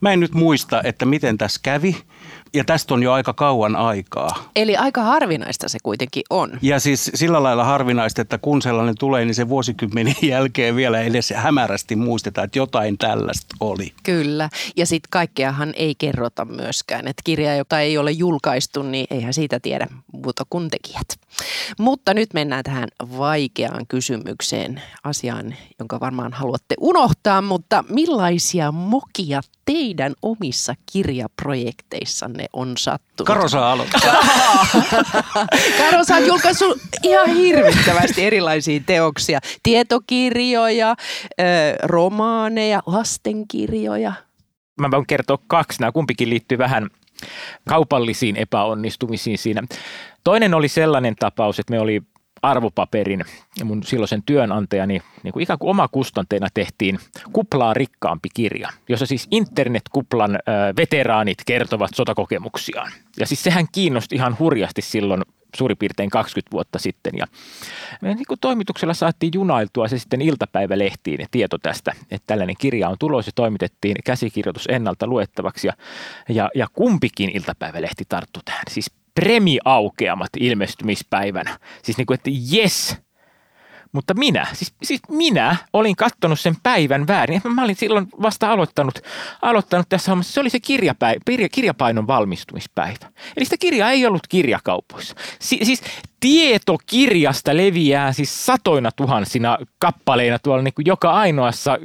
mä 0.00 0.12
en 0.12 0.20
nyt 0.20 0.32
muista, 0.32 0.82
että 0.82 1.06
miten 1.06 1.38
tässä 1.38 1.60
kävi. 1.62 1.96
Ja 2.54 2.64
tästä 2.64 2.94
on 2.94 3.02
jo 3.02 3.12
aika 3.12 3.32
kauan 3.32 3.76
aikaa. 3.76 4.44
Eli 4.56 4.76
aika 4.76 5.02
harvinaista 5.02 5.68
se 5.68 5.78
kuitenkin 5.82 6.22
on. 6.30 6.50
Ja 6.62 6.80
siis 6.80 7.10
sillä 7.14 7.42
lailla 7.42 7.64
harvinaista, 7.64 8.22
että 8.22 8.38
kun 8.38 8.62
sellainen 8.62 8.94
tulee, 8.98 9.24
niin 9.24 9.34
se 9.34 9.48
vuosikymmenen 9.48 10.14
jälkeen 10.32 10.76
vielä 10.76 11.00
edes 11.00 11.30
hämärästi 11.36 11.96
muistetaan, 11.96 12.44
että 12.44 12.58
jotain 12.58 12.98
tällaista 12.98 13.56
oli. 13.60 13.92
Kyllä. 14.02 14.48
Ja 14.76 14.86
sitten 14.86 15.08
kaikkeahan 15.10 15.72
ei 15.76 15.94
kerrota 15.94 16.44
myöskään. 16.44 17.08
Että 17.08 17.22
kirja, 17.24 17.56
jota 17.56 17.80
ei 17.80 17.98
ole 17.98 18.10
julkaistu, 18.10 18.82
niin 18.82 19.06
eihän 19.10 19.34
siitä 19.34 19.60
tiedä 19.60 19.86
muuta 20.12 20.42
kuin 20.50 20.70
tekijät. 20.70 21.08
Mutta 21.78 22.14
nyt 22.14 22.34
mennään 22.34 22.64
tähän 22.64 22.88
vaikeaan 23.18 23.86
kysymykseen, 23.86 24.82
asiaan, 25.04 25.54
jonka 25.78 26.00
varmaan 26.00 26.32
haluatte 26.32 26.74
unohtaa, 26.80 27.42
mutta 27.42 27.84
millaisia 27.88 28.72
mokia 28.72 29.40
teidän 29.66 30.14
omissa 30.22 30.74
kirjaprojekteissanne 30.92 32.46
on 32.52 32.76
sattunut? 32.78 33.26
Karo 33.26 33.48
saa 33.48 33.72
aloittaa. 33.72 34.00
Karo 35.78 36.04
saa 36.04 36.20
julkaissut 36.20 36.78
ihan 37.02 37.28
hirvittävästi 37.28 38.24
erilaisia 38.24 38.80
teoksia. 38.86 39.40
Tietokirjoja, 39.62 40.96
romaaneja, 41.82 42.82
lastenkirjoja. 42.86 44.12
Mä 44.80 44.90
voin 44.90 45.06
kertoa 45.06 45.38
kaksi. 45.46 45.80
Nämä 45.80 45.92
kumpikin 45.92 46.30
liittyy 46.30 46.58
vähän 46.58 46.88
kaupallisiin 47.68 48.36
epäonnistumisiin 48.36 49.38
siinä. 49.38 49.62
Toinen 50.24 50.54
oli 50.54 50.68
sellainen 50.68 51.16
tapaus, 51.16 51.58
että 51.58 51.70
me 51.70 51.80
oli 51.80 52.02
arvopaperin 52.50 53.24
ja 53.58 53.64
mun 53.64 53.82
silloisen 53.82 54.22
työnantajani 54.26 55.02
niin 55.22 55.32
kuin 55.32 55.42
ikään 55.42 55.58
kuin 55.58 55.70
omakustanteena 55.70 56.48
tehtiin 56.54 56.98
kuplaa 57.32 57.74
rikkaampi 57.74 58.28
kirja, 58.34 58.68
jossa 58.88 59.06
siis 59.06 59.28
internetkuplan 59.30 60.38
veteraanit 60.76 61.38
kertovat 61.46 61.90
sotakokemuksiaan. 61.94 62.92
Ja 63.20 63.26
siis 63.26 63.42
sehän 63.42 63.66
kiinnosti 63.72 64.14
ihan 64.14 64.36
hurjasti 64.38 64.82
silloin 64.82 65.22
suurin 65.56 65.76
piirtein 65.78 66.10
20 66.10 66.52
vuotta 66.52 66.78
sitten. 66.78 67.12
Ja 67.18 67.26
me 68.00 68.14
niin 68.14 68.26
kuin 68.28 68.40
toimituksella 68.40 68.94
saatiin 68.94 69.30
junailtua 69.34 69.88
se 69.88 69.98
sitten 69.98 70.22
iltapäivälehtiin 70.22 71.26
tieto 71.30 71.58
tästä, 71.58 71.92
että 72.10 72.26
tällainen 72.26 72.56
kirja 72.58 72.88
on 72.88 72.96
tulossa. 72.98 73.30
Toimitettiin 73.34 73.96
käsikirjoitus 74.04 74.66
ennalta 74.68 75.06
luettavaksi 75.06 75.66
ja, 75.66 75.72
ja, 76.28 76.50
ja 76.54 76.66
kumpikin 76.72 77.30
iltapäivälehti 77.36 78.04
tarttu 78.08 78.40
tähän. 78.44 78.62
Siis 78.70 78.90
premiaukeamat 79.20 80.30
ilmestymispäivänä. 80.40 81.58
Siis 81.82 81.98
niin 81.98 82.06
kuin, 82.06 82.14
että 82.14 82.30
yes, 82.54 82.96
mutta 83.96 84.14
minä, 84.14 84.46
siis, 84.52 84.74
siis 84.82 85.00
minä 85.08 85.56
olin 85.72 85.96
katsonut 85.96 86.40
sen 86.40 86.56
päivän 86.62 87.06
väärin. 87.06 87.40
Mä 87.44 87.64
olin 87.64 87.76
silloin 87.76 88.08
vasta 88.22 88.52
aloittanut, 88.52 88.98
aloittanut 89.42 89.88
tässä 89.88 90.10
hommassa. 90.10 90.32
Se 90.32 90.40
oli 90.40 90.50
se 90.50 90.60
kirjapäivä, 90.60 91.20
kirjapainon 91.52 92.06
valmistumispäivä. 92.06 93.06
Eli 93.36 93.44
sitä 93.44 93.56
kirjaa 93.56 93.90
ei 93.90 94.06
ollut 94.06 94.26
kirjakaupoissa. 94.28 95.14
Si- 95.40 95.60
siis 95.62 95.82
tieto 96.20 96.78
kirjasta 96.86 97.56
leviää 97.56 98.12
siis 98.12 98.46
satoina 98.46 98.90
tuhansina 98.92 99.58
kappaleina 99.78 100.38
tuolla 100.38 100.62
niin 100.62 100.74
kuin 100.74 100.86
joka 100.86 101.10
ainoassa 101.10 101.78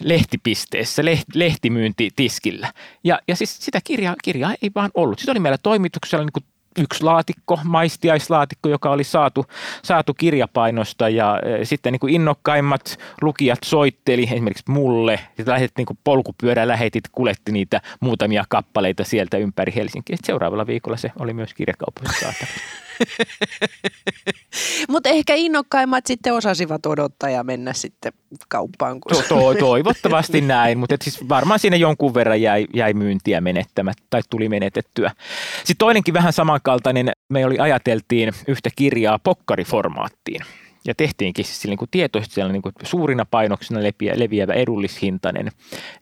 lehtipisteessä, 0.00 1.04
leht, 1.04 1.24
lehtimyyntitiskillä. 1.34 2.72
Ja, 3.04 3.20
ja 3.28 3.36
siis 3.36 3.56
sitä 3.60 3.80
kirjaa, 3.84 4.14
kirjaa 4.24 4.54
ei 4.62 4.70
vaan 4.74 4.90
ollut. 4.94 5.18
Sitten 5.18 5.32
oli 5.32 5.40
meillä 5.40 5.58
toimituksella 5.58 6.24
niin 6.24 6.32
kuin 6.32 6.44
yksi 6.78 7.04
laatikko, 7.04 7.58
maistiaislaatikko, 7.64 8.68
joka 8.68 8.90
oli 8.90 9.04
saatu, 9.04 9.46
saatu 9.84 10.14
kirjapainosta 10.14 11.08
ja 11.08 11.40
e, 11.42 11.64
sitten 11.64 11.92
niin 11.92 12.00
kuin 12.00 12.14
innokkaimmat 12.14 12.98
lukijat 13.22 13.58
soitteli 13.64 14.22
esimerkiksi 14.22 14.64
mulle. 14.68 15.20
Ja 15.38 15.44
lähetit 15.46 15.76
niin 15.76 15.98
polkupyörä 16.04 16.68
lähetit, 16.68 17.04
kuletti 17.12 17.52
niitä 17.52 17.80
muutamia 18.00 18.44
kappaleita 18.48 19.04
sieltä 19.04 19.36
ympäri 19.36 19.72
Helsinkiä. 19.74 20.16
Seuraavalla 20.24 20.66
viikolla 20.66 20.96
se 20.96 21.12
oli 21.18 21.32
myös 21.32 21.54
kirjakaupoissa 21.54 22.20
saatavilla. 22.20 22.60
Mutta 24.88 25.08
ehkä 25.08 25.34
innokkaimmat 25.34 26.06
sitten 26.06 26.34
osasivat 26.34 26.86
odottaa 26.86 27.30
ja 27.30 27.44
mennä 27.44 27.72
sitten 27.72 28.12
kauppaan. 28.48 29.00
Kun... 29.00 29.12
To, 29.12 29.22
to, 29.28 29.54
toivottavasti 29.54 30.40
näin, 30.56 30.78
mutta 30.78 30.96
siis 31.02 31.28
varmaan 31.28 31.60
siinä 31.60 31.76
jonkun 31.76 32.14
verran 32.14 32.42
jäi, 32.42 32.66
jäi 32.74 32.94
myyntiä 32.94 33.40
menettämättä 33.40 34.02
tai 34.10 34.20
tuli 34.30 34.48
menetettyä. 34.48 35.10
Sitten 35.56 35.76
toinenkin 35.78 36.14
vähän 36.14 36.32
samankaltainen, 36.32 37.10
me 37.28 37.46
oli 37.46 37.58
ajateltiin 37.58 38.32
yhtä 38.48 38.70
kirjaa 38.76 39.18
pokkariformaattiin. 39.18 40.40
Ja 40.86 40.94
tehtiinkin 40.94 41.44
siis 41.44 41.64
niin 41.64 41.78
kuin 41.78 41.88
tietoisesti 41.90 42.34
siellä 42.34 42.52
niin 42.52 42.62
kuin 42.62 42.72
suurina 42.82 43.26
painoksina 43.30 43.80
leviä, 43.82 44.12
leviävä 44.16 44.52
edullishintainen 44.52 45.52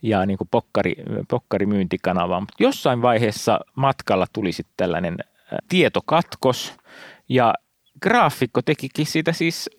ja 0.02 0.26
niin 0.26 0.38
kuin 0.38 0.48
pokkari, 0.50 0.94
pokkarimyyntikanava. 1.28 2.40
Mutta 2.40 2.54
jossain 2.58 3.02
vaiheessa 3.02 3.60
matkalla 3.74 4.26
tuli 4.32 4.52
sitten 4.52 4.74
tällainen 4.76 5.16
tietokatkos– 5.68 6.72
ja 7.28 7.54
graafikko 8.02 8.62
tekikin 8.62 9.06
siitä 9.06 9.32
siis 9.32 9.70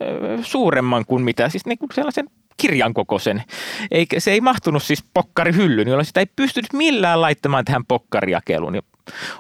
suuremman 0.42 1.06
kuin 1.06 1.24
mitä, 1.24 1.50
siis 1.50 1.66
niin 1.66 1.78
kuin 1.78 1.90
sellaisen 1.94 2.30
kirjan 2.58 2.94
kokoisen. 2.94 3.44
Eikä, 3.92 4.20
se 4.20 4.32
ei 4.32 4.42
mahtunut 4.42 4.84
siis 4.84 5.04
pokkarihyllyyn, 5.14 5.88
jolloin 5.88 6.06
sitä 6.06 6.20
ei 6.20 6.26
pystynyt 6.36 6.74
millään 6.74 7.22
laittamaan 7.22 7.66
tähän 7.66 7.86
pokkarijakeluun. 7.86 8.76
Ja 8.76 8.82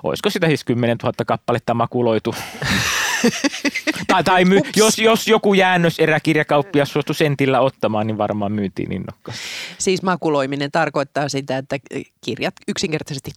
olisiko 0.03 0.29
sitä 0.29 0.48
siis 0.48 0.63
10 0.63 0.98
000 1.03 1.13
kappaletta 1.27 1.74
makuloitu 1.74 2.36
tai, 4.07 4.24
tai 4.24 4.45
my, 4.45 4.62
jos, 4.75 5.00
jos 5.00 5.27
joku 5.27 5.53
jäännös 5.53 6.00
eräkirjakauppias 6.00 6.93
suostui 6.93 7.15
sentillä 7.15 7.59
ottamaan, 7.59 8.07
niin 8.07 8.17
varmaan 8.17 8.51
myytiin 8.51 8.91
innokkaasti. 8.91 9.43
Siis 9.77 10.03
makuloiminen 10.03 10.71
tarkoittaa 10.71 11.29
sitä, 11.29 11.57
että 11.57 11.77
kirjat 12.25 12.53
yksinkertaisesti 12.67 13.31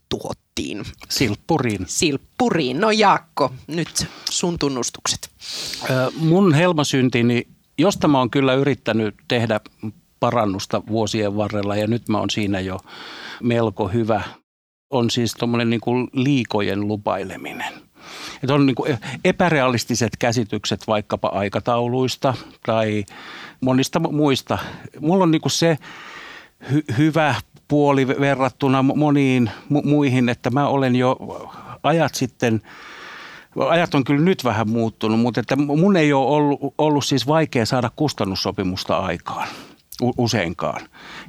tuottiin. 0.54 0.84
Silppuriin. 1.08 1.84
Silppuriin. 1.86 2.80
No 2.80 2.90
Jaakko, 2.90 3.52
nyt 3.66 4.06
sun 4.30 4.58
tunnustukset. 4.58 5.30
Mun 6.16 6.54
helmasyntini, 6.54 7.46
josta 7.78 8.08
mä 8.08 8.18
oon 8.18 8.30
kyllä 8.30 8.54
yrittänyt 8.54 9.14
tehdä 9.28 9.60
parannusta 10.20 10.82
vuosien 10.88 11.36
varrella 11.36 11.76
ja 11.76 11.86
nyt 11.86 12.08
mä 12.08 12.18
oon 12.18 12.30
siinä 12.30 12.60
jo 12.60 12.80
melko 13.42 13.88
hyvä, 13.88 14.22
on 14.90 15.10
siis 15.10 15.34
tuommoinen 15.34 15.70
niin 15.70 15.80
liikojen 16.12 16.88
lupaileminen– 16.88 17.74
että 18.42 18.54
on 18.54 18.66
niin 18.66 18.74
kuin 18.74 18.98
epärealistiset 19.24 20.16
käsitykset 20.18 20.86
vaikkapa 20.86 21.28
aikatauluista 21.28 22.34
tai 22.66 23.04
monista 23.60 24.00
muista. 24.00 24.58
Mulla 25.00 25.24
on 25.24 25.30
niin 25.30 25.40
kuin 25.40 25.52
se 25.52 25.78
hy- 26.64 26.96
hyvä 26.98 27.34
puoli 27.68 28.08
verrattuna 28.08 28.82
moniin 28.82 29.50
mu- 29.72 29.86
muihin, 29.86 30.28
että 30.28 30.50
mä 30.50 30.68
olen 30.68 30.96
jo 30.96 31.16
ajat 31.82 32.14
sitten 32.14 32.62
Ajat 33.68 33.94
on 33.94 34.04
kyllä 34.04 34.20
nyt 34.20 34.44
vähän 34.44 34.68
muuttunut, 34.68 35.20
mutta 35.20 35.40
että 35.40 35.56
mun 35.56 35.96
ei 35.96 36.12
ole 36.12 36.26
ollut, 36.26 36.74
ollut 36.78 37.04
siis 37.04 37.26
vaikea 37.26 37.66
saada 37.66 37.90
kustannussopimusta 37.96 38.98
aikaan 38.98 39.48
useinkaan. 40.18 40.80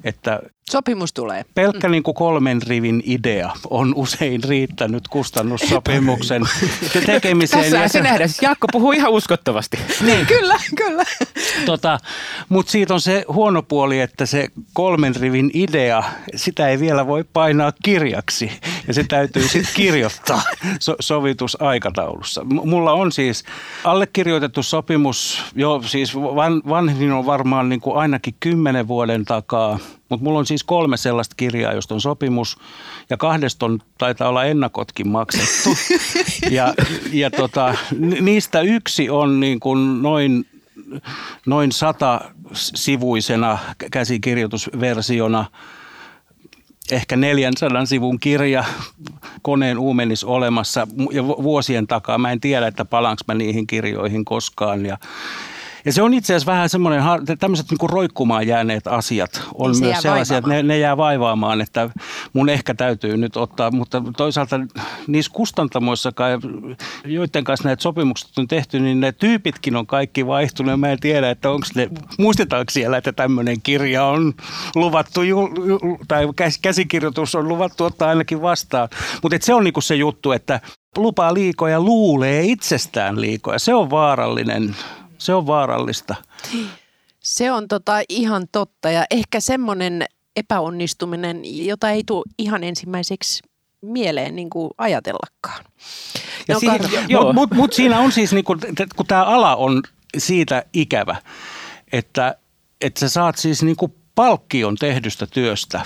Että 0.03 0.39
Sopimus 0.69 1.13
tulee. 1.13 1.45
Pelkkä 1.55 1.89
niin 1.89 2.03
kuin 2.03 2.15
kolmen 2.15 2.61
rivin 2.61 3.03
idea 3.05 3.51
on 3.69 3.93
usein 3.95 4.43
riittänyt 4.43 5.07
kustannussopimuksen 5.07 6.41
tekemiseen. 7.05 7.71
Tässä 7.71 7.87
se 7.87 8.01
nähdään. 8.01 8.29
Jaakko 8.41 8.67
puhuu 8.71 8.91
ihan 8.91 9.11
uskottavasti. 9.11 9.77
niin, 10.01 10.25
kyllä, 10.25 10.59
kyllä. 10.75 11.03
Tota, 11.65 11.99
Mutta 12.49 12.71
siitä 12.71 12.93
on 12.93 13.01
se 13.01 13.25
huono 13.27 13.61
puoli, 13.61 13.99
että 13.99 14.25
se 14.25 14.47
kolmen 14.73 15.15
rivin 15.15 15.51
idea, 15.53 16.03
sitä 16.35 16.67
ei 16.67 16.79
vielä 16.79 17.07
voi 17.07 17.23
painaa 17.33 17.73
kirjaksi. 17.83 18.51
Ja 18.87 18.93
se 18.93 19.03
täytyy 19.03 19.47
sitten 19.47 19.73
kirjoittaa 19.75 20.41
so- 20.79 20.95
sovitusaikataulussa. 20.99 22.43
Mulla 22.43 22.91
on 22.91 23.11
siis 23.11 23.43
allekirjoitettu 23.83 24.63
sopimus, 24.63 25.43
jo 25.55 25.81
siis 25.85 26.15
van- 26.15 26.61
vanhin 26.69 27.11
on 27.11 27.25
varmaan 27.25 27.69
niin 27.69 27.81
kuin 27.81 27.97
ainakin 27.97 28.35
kymmenen 28.39 28.87
vuoden 28.87 29.25
takaa– 29.25 29.79
mutta 30.13 30.23
mulla 30.23 30.39
on 30.39 30.45
siis 30.45 30.63
kolme 30.63 30.97
sellaista 30.97 31.35
kirjaa, 31.37 31.73
josta 31.73 31.93
on 31.93 32.01
sopimus 32.01 32.57
ja 33.09 33.17
kahdesta 33.17 33.65
on, 33.65 33.79
taitaa 33.97 34.29
olla 34.29 34.45
ennakotkin 34.45 35.07
maksettu. 35.07 35.69
ja 36.51 36.73
ja 37.11 37.31
tota, 37.31 37.75
niistä 38.21 38.61
yksi 38.61 39.09
on 39.09 39.39
niin 39.39 39.59
kuin 39.59 40.01
noin, 40.01 40.45
noin 41.45 41.71
sata 41.71 42.21
sivuisena 42.53 43.57
käsikirjoitusversiona 43.91 45.45
ehkä 46.91 47.15
400 47.15 47.85
sivun 47.85 48.19
kirja 48.19 48.63
koneen 49.41 49.79
uumenis 49.79 50.23
olemassa 50.23 50.87
ja 51.11 51.27
vuosien 51.27 51.87
takaa. 51.87 52.17
Mä 52.17 52.31
en 52.31 52.39
tiedä, 52.39 52.67
että 52.67 52.85
palanko 52.85 53.21
mä 53.27 53.33
niihin 53.33 53.67
kirjoihin 53.67 54.25
koskaan. 54.25 54.85
Ja, 54.85 54.97
ja 55.85 55.93
se 55.93 56.01
on 56.01 56.13
itse 56.13 56.33
asiassa 56.33 56.51
vähän 56.51 56.69
semmoinen, 56.69 57.03
tämmöiset 57.39 57.65
niin 57.71 57.89
roikkumaan 57.89 58.47
jääneet 58.47 58.87
asiat 58.87 59.41
on 59.53 59.71
niin 59.71 59.83
myös 59.83 60.01
sellaisia, 60.01 60.37
että 60.37 60.49
ne, 60.49 60.63
ne 60.63 60.77
jää 60.77 60.97
vaivaamaan, 60.97 61.61
että 61.61 61.89
mun 62.33 62.49
ehkä 62.49 62.73
täytyy 62.73 63.17
nyt 63.17 63.37
ottaa, 63.37 63.71
mutta 63.71 64.03
toisaalta 64.17 64.59
niissä 65.07 65.31
kustantamoissakaan, 65.33 66.41
joiden 67.05 67.43
kanssa 67.43 67.67
näitä 67.67 67.83
sopimukset 67.83 68.37
on 68.37 68.47
tehty, 68.47 68.79
niin 68.79 68.99
ne 68.99 69.11
tyypitkin 69.11 69.75
on 69.75 69.87
kaikki 69.87 70.27
vaihtunut. 70.27 70.79
Mä 70.79 70.91
en 70.91 70.99
tiedä, 70.99 71.29
että 71.29 71.49
onko 71.49 71.67
ne, 71.75 71.89
muistetaanko 72.19 72.71
siellä, 72.71 72.97
että 72.97 73.11
tämmöinen 73.11 73.61
kirja 73.61 74.05
on 74.05 74.33
luvattu, 74.75 75.21
tai 76.07 76.27
käsikirjoitus 76.61 77.35
on 77.35 77.47
luvattu 77.47 77.83
ottaa 77.83 78.09
ainakin 78.09 78.41
vastaan. 78.41 78.89
Mutta 79.21 79.37
se 79.41 79.53
on 79.53 79.63
niinku 79.63 79.81
se 79.81 79.95
juttu, 79.95 80.31
että 80.31 80.59
lupaa 80.97 81.33
liikoja, 81.33 81.79
luulee 81.79 82.43
itsestään 82.43 83.21
liikoja. 83.21 83.59
Se 83.59 83.73
on 83.73 83.89
vaarallinen 83.89 84.75
se 85.25 85.33
on 85.33 85.47
vaarallista. 85.47 86.15
Se 87.19 87.51
on 87.51 87.67
tota 87.67 88.01
ihan 88.09 88.47
totta 88.51 88.89
ja 88.91 89.05
ehkä 89.11 89.39
semmoinen 89.39 90.05
epäonnistuminen, 90.35 91.65
jota 91.65 91.89
ei 91.89 92.03
tule 92.07 92.23
ihan 92.37 92.63
ensimmäiseksi 92.63 93.43
mieleen 93.81 94.35
niin 94.35 94.49
kuin 94.49 94.69
ajatellakaan. 94.77 95.65
Ja 96.47 96.55
no, 97.11 97.23
Mutta 97.23 97.33
mut, 97.33 97.51
mut 97.53 97.73
siinä 97.73 97.99
on 97.99 98.11
siis, 98.11 98.33
niin 98.33 98.43
kun, 98.43 98.59
kun 98.95 99.05
tämä 99.05 99.23
ala 99.23 99.55
on 99.55 99.83
siitä 100.17 100.65
ikävä, 100.73 101.15
että, 101.91 102.35
että 102.81 102.99
sä 102.99 103.09
saat 103.09 103.37
siis 103.37 103.63
niin 103.63 103.75
kuin 103.75 103.95
palkkion 104.15 104.75
tehdystä 104.75 105.27
työstä 105.27 105.81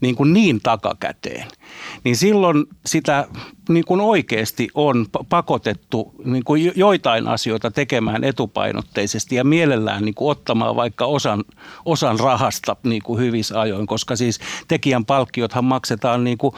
niin, 0.00 0.16
kuin 0.16 0.32
niin 0.32 0.60
takakäteen– 0.60 1.48
niin 2.04 2.16
silloin 2.16 2.64
sitä 2.86 3.28
niin 3.68 3.84
kuin 3.84 4.00
oikeasti 4.00 4.68
on 4.74 5.06
pakotettu 5.28 6.14
niin 6.24 6.44
kuin 6.44 6.72
joitain 6.76 7.28
asioita 7.28 7.70
tekemään 7.70 8.24
etupainotteisesti 8.24 9.36
ja 9.36 9.44
mielellään 9.44 10.04
niin 10.04 10.14
kuin 10.14 10.30
ottamaan 10.30 10.76
vaikka 10.76 11.06
osan, 11.06 11.44
osan 11.84 12.20
rahasta 12.20 12.76
niin 12.82 13.02
kuin 13.02 13.20
hyvissä 13.20 13.60
ajoin, 13.60 13.86
koska 13.86 14.16
siis 14.16 14.40
tekijän 14.68 15.04
palkkiothan 15.04 15.64
maksetaan 15.64 16.24
niin 16.24 16.38
kuin, 16.38 16.54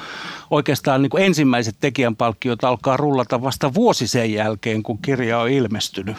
oikeastaan 0.51 1.03
niin 1.03 1.11
kuin 1.11 1.22
ensimmäiset 1.22 1.77
tekijän 1.81 2.16
palkkiot 2.16 2.64
alkaa 2.64 2.96
rullata 2.96 3.42
vasta 3.42 3.75
vuosi 3.75 4.07
sen 4.07 4.33
jälkeen, 4.33 4.83
kun 4.83 4.99
kirja 4.99 5.40
on 5.40 5.51
ilmestynyt 5.51 6.16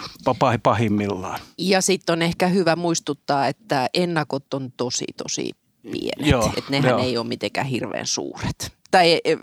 pahimmillaan. 0.62 1.40
Ja 1.58 1.80
sitten 1.80 2.12
on 2.12 2.22
ehkä 2.22 2.48
hyvä 2.48 2.76
muistuttaa, 2.76 3.46
että 3.46 3.88
ennakot 3.94 4.54
on 4.54 4.72
tosi 4.76 5.04
tosi 5.16 5.52
pienet. 5.92 6.26
Joo, 6.30 6.52
että 6.56 6.70
nehän 6.70 6.90
joo. 6.90 6.98
ei 6.98 7.18
ole 7.18 7.26
mitenkään 7.26 7.66
hirveän 7.66 8.06
suuret 8.06 8.78
tai 8.90 9.20
e, 9.24 9.36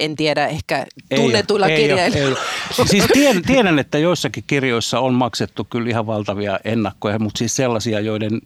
en 0.00 0.16
tiedä, 0.16 0.46
ehkä 0.46 0.86
tunnetuilla 1.16 1.66
ei 1.66 1.80
kirjailijoilla. 1.80 2.38
Siis 2.86 3.04
tiedän, 3.12 3.42
tiedän, 3.42 3.78
että 3.78 3.98
joissakin 3.98 4.44
kirjoissa 4.46 5.00
on 5.00 5.14
maksettu 5.14 5.64
kyllä 5.64 5.90
ihan 5.90 6.06
valtavia 6.06 6.58
ennakkoja, 6.64 7.18
mutta 7.18 7.38
siis 7.38 7.56
sellaisia, 7.56 8.00
joiden 8.00 8.40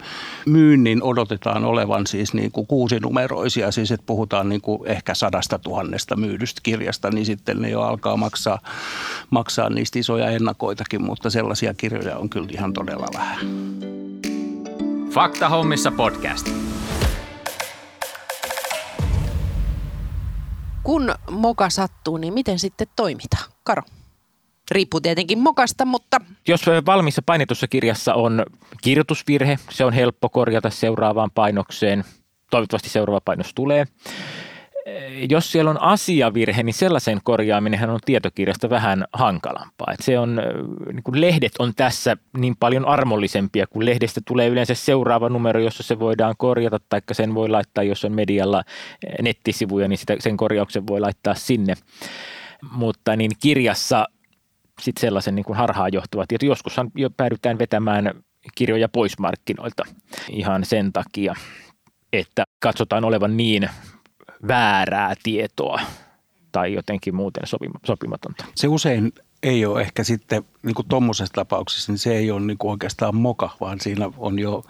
myynnin 0.47 1.03
odotetaan 1.03 1.65
olevan 1.65 2.07
siis 2.07 2.35
niin 2.35 2.53
kuin 2.53 2.67
kuusinumeroisia, 2.67 3.71
siis 3.71 3.91
että 3.91 4.07
puhutaan 4.07 4.49
niin 4.49 4.61
kuin 4.61 4.89
ehkä 4.89 5.15
sadasta 5.15 5.59
tuhannesta 5.59 6.17
myydystä 6.17 6.61
kirjasta, 6.63 7.11
niin 7.11 7.27
sitten 7.27 7.63
ne 7.63 7.71
jo 7.71 7.81
alkaa 7.81 8.17
maksaa, 8.17 8.59
maksaa 9.31 9.71
niistä 9.71 9.99
isoja 9.99 10.31
ennakoitakin, 10.31 11.03
mutta 11.03 11.31
sellaisia 11.31 11.75
kirjoja 11.75 12.17
on 12.17 12.31
kyllä 12.31 12.49
ihan 12.53 12.73
todella 12.73 13.07
vähän. 13.15 13.39
Fakta 15.11 15.49
hommissa 15.49 15.91
podcast. 15.91 16.70
Kun 20.91 21.15
moka 21.31 21.71
sattuu, 21.71 22.17
niin 22.17 22.35
miten 22.35 22.59
sitten 22.59 22.87
toimitaan? 22.97 23.45
Karo. 23.65 23.83
Riippuu 24.71 25.01
tietenkin 25.01 25.39
mokasta, 25.39 25.85
mutta... 25.85 26.21
Jos 26.49 26.61
valmiissa 26.87 27.23
painetussa 27.27 27.69
kirjassa 27.69 28.15
on 28.15 28.45
kirjoitusvirhe, 28.83 29.59
se 29.71 29.85
on 29.85 29.93
helppo 29.93 30.29
korjata 30.29 30.71
seuraavaan 30.71 31.31
painokseen. 31.31 32.05
Toivottavasti 32.51 32.89
seuraava 32.89 33.21
painos 33.21 33.55
tulee 33.55 33.87
jos 35.31 35.53
siellä 35.53 35.71
on 35.71 35.83
asiavirhe, 35.83 36.63
niin 36.63 36.75
sellaisen 36.75 37.21
korjaaminen 37.25 37.91
on 37.91 37.99
tietokirjasta 38.05 38.71
vähän 38.71 39.05
hankalampaa. 39.13 39.93
Et 39.93 40.01
se 40.03 40.19
on, 40.19 40.41
niin 40.93 41.03
kuin 41.03 41.21
lehdet 41.21 41.53
on 41.59 41.73
tässä 41.77 42.17
niin 42.37 42.57
paljon 42.61 42.85
armollisempia, 42.85 43.67
kun 43.67 43.87
lehdestä 43.87 44.21
tulee 44.27 44.49
yleensä 44.49 44.75
seuraava 44.75 45.29
numero, 45.29 45.61
jossa 45.61 45.83
se 45.83 45.99
voidaan 45.99 46.35
korjata, 46.39 46.79
tai 46.89 47.01
sen 47.13 47.35
voi 47.35 47.49
laittaa, 47.49 47.85
jos 47.85 48.05
on 48.05 48.13
medialla 48.13 48.63
nettisivuja, 49.23 49.89
niin 49.89 49.99
sitä, 49.99 50.17
sen 50.19 50.37
korjauksen 50.37 50.87
voi 50.87 51.01
laittaa 51.01 51.35
sinne. 51.35 51.75
Mutta 52.73 53.17
niin 53.17 53.31
kirjassa 53.43 54.07
sitten 54.81 55.01
sellaisen 55.01 55.35
niin 55.35 55.55
harhaan 55.55 55.93
johtuvat 55.93 56.29
tiedot. 56.29 56.43
Joskushan 56.43 56.91
jo 56.95 57.11
päädytään 57.11 57.59
vetämään 57.59 58.15
kirjoja 58.55 58.89
pois 58.89 59.19
markkinoilta 59.19 59.83
ihan 60.31 60.65
sen 60.65 60.93
takia, 60.93 61.35
että 62.13 62.45
katsotaan 62.63 63.05
olevan 63.05 63.37
niin 63.37 63.71
väärää 64.49 65.15
tietoa 65.23 65.81
tai 66.53 66.73
jotenkin 66.73 67.15
muuten 67.15 67.43
sopimatonta. 67.87 68.45
Se 68.55 68.69
usein 68.69 69.13
ei 69.43 69.67
ole 69.67 69.81
ehkä 69.81 70.05
sitten 70.05 70.43
niin 70.63 70.75
kuin 70.75 70.89
tuommoisessa 70.89 71.35
tapauksessa, 71.35 71.93
niin 71.93 71.99
se 71.99 72.17
ei 72.17 72.31
ole 72.31 72.41
niin 72.41 72.59
kuin 72.59 72.71
oikeastaan 72.71 73.15
moka, 73.15 73.51
vaan 73.61 73.81
siinä 73.81 74.11
on 74.19 74.39
jo 74.39 74.65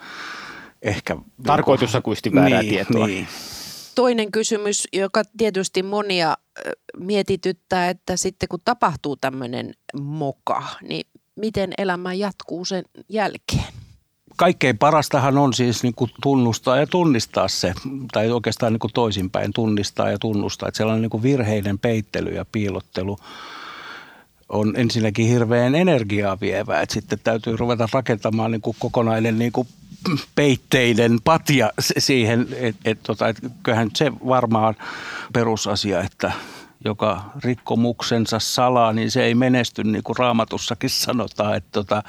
ehkä... 0.83 1.17
Tarkoitushakuisesti 1.47 2.35
väärää 2.35 2.63
niin, 2.63 2.71
tietoa. 2.71 3.07
Niin. 3.07 3.29
Toinen 3.95 4.33
kysymys, 4.33 4.89
joka 4.93 5.23
tietysti 5.39 5.83
monia 5.83 6.37
mietityttää, 6.97 7.89
että 7.89 8.17
sitten 8.17 8.49
kun 8.49 8.61
tapahtuu 8.65 9.17
tämmöinen 9.17 9.75
moka, 10.01 10.63
niin 10.89 11.07
miten 11.37 11.73
elämä 11.79 12.15
jatkuu 12.15 12.65
sen 12.65 12.85
jälkeen. 13.09 13.80
Kaikkein 14.41 14.79
parastahan 14.79 15.39
on 15.39 15.55
siis 15.55 15.83
niin 15.83 15.95
kuin 15.95 16.11
tunnustaa 16.23 16.77
ja 16.77 16.87
tunnistaa 16.87 17.49
se, 17.49 17.75
tai 18.13 18.31
oikeastaan 18.31 18.73
niin 18.73 18.81
kuin 18.81 18.93
toisinpäin 18.93 19.53
tunnistaa 19.53 20.11
ja 20.11 20.19
tunnustaa, 20.19 20.69
että 20.69 20.79
sellainen 20.79 21.03
niin 21.03 21.11
kuin 21.11 21.23
virheiden 21.23 21.79
peittely 21.79 22.31
ja 22.31 22.45
piilottelu 22.53 23.19
on 24.49 24.73
ensinnäkin 24.77 25.29
hirveän 25.29 25.75
energiaa 25.75 26.41
vievää, 26.41 26.81
että 26.81 26.93
sitten 26.93 27.19
täytyy 27.25 27.57
ruveta 27.57 27.89
rakentamaan 27.93 28.51
niin 28.51 28.61
kuin 28.61 28.77
kokonainen 28.79 29.39
niin 29.39 29.53
kuin 29.53 29.69
peitteiden 30.35 31.19
patja 31.25 31.73
siihen, 31.99 32.47
että 32.53 32.91
et, 32.91 32.99
tota, 33.03 33.29
et 33.29 33.37
kyllähän 33.63 33.91
se 33.95 34.13
varmaan 34.29 34.75
perusasia, 35.33 36.03
että 36.03 36.33
joka 36.85 37.25
rikkomuksensa 37.45 38.39
salaa, 38.39 38.93
niin 38.93 39.11
se 39.11 39.25
ei 39.25 39.35
menesty 39.35 39.85
niin 39.85 40.05
kuin 40.05 40.17
raamatussakin 40.17 40.91
sanotaan. 40.91 41.57
Että 41.57 41.71
tota, 41.73 42.03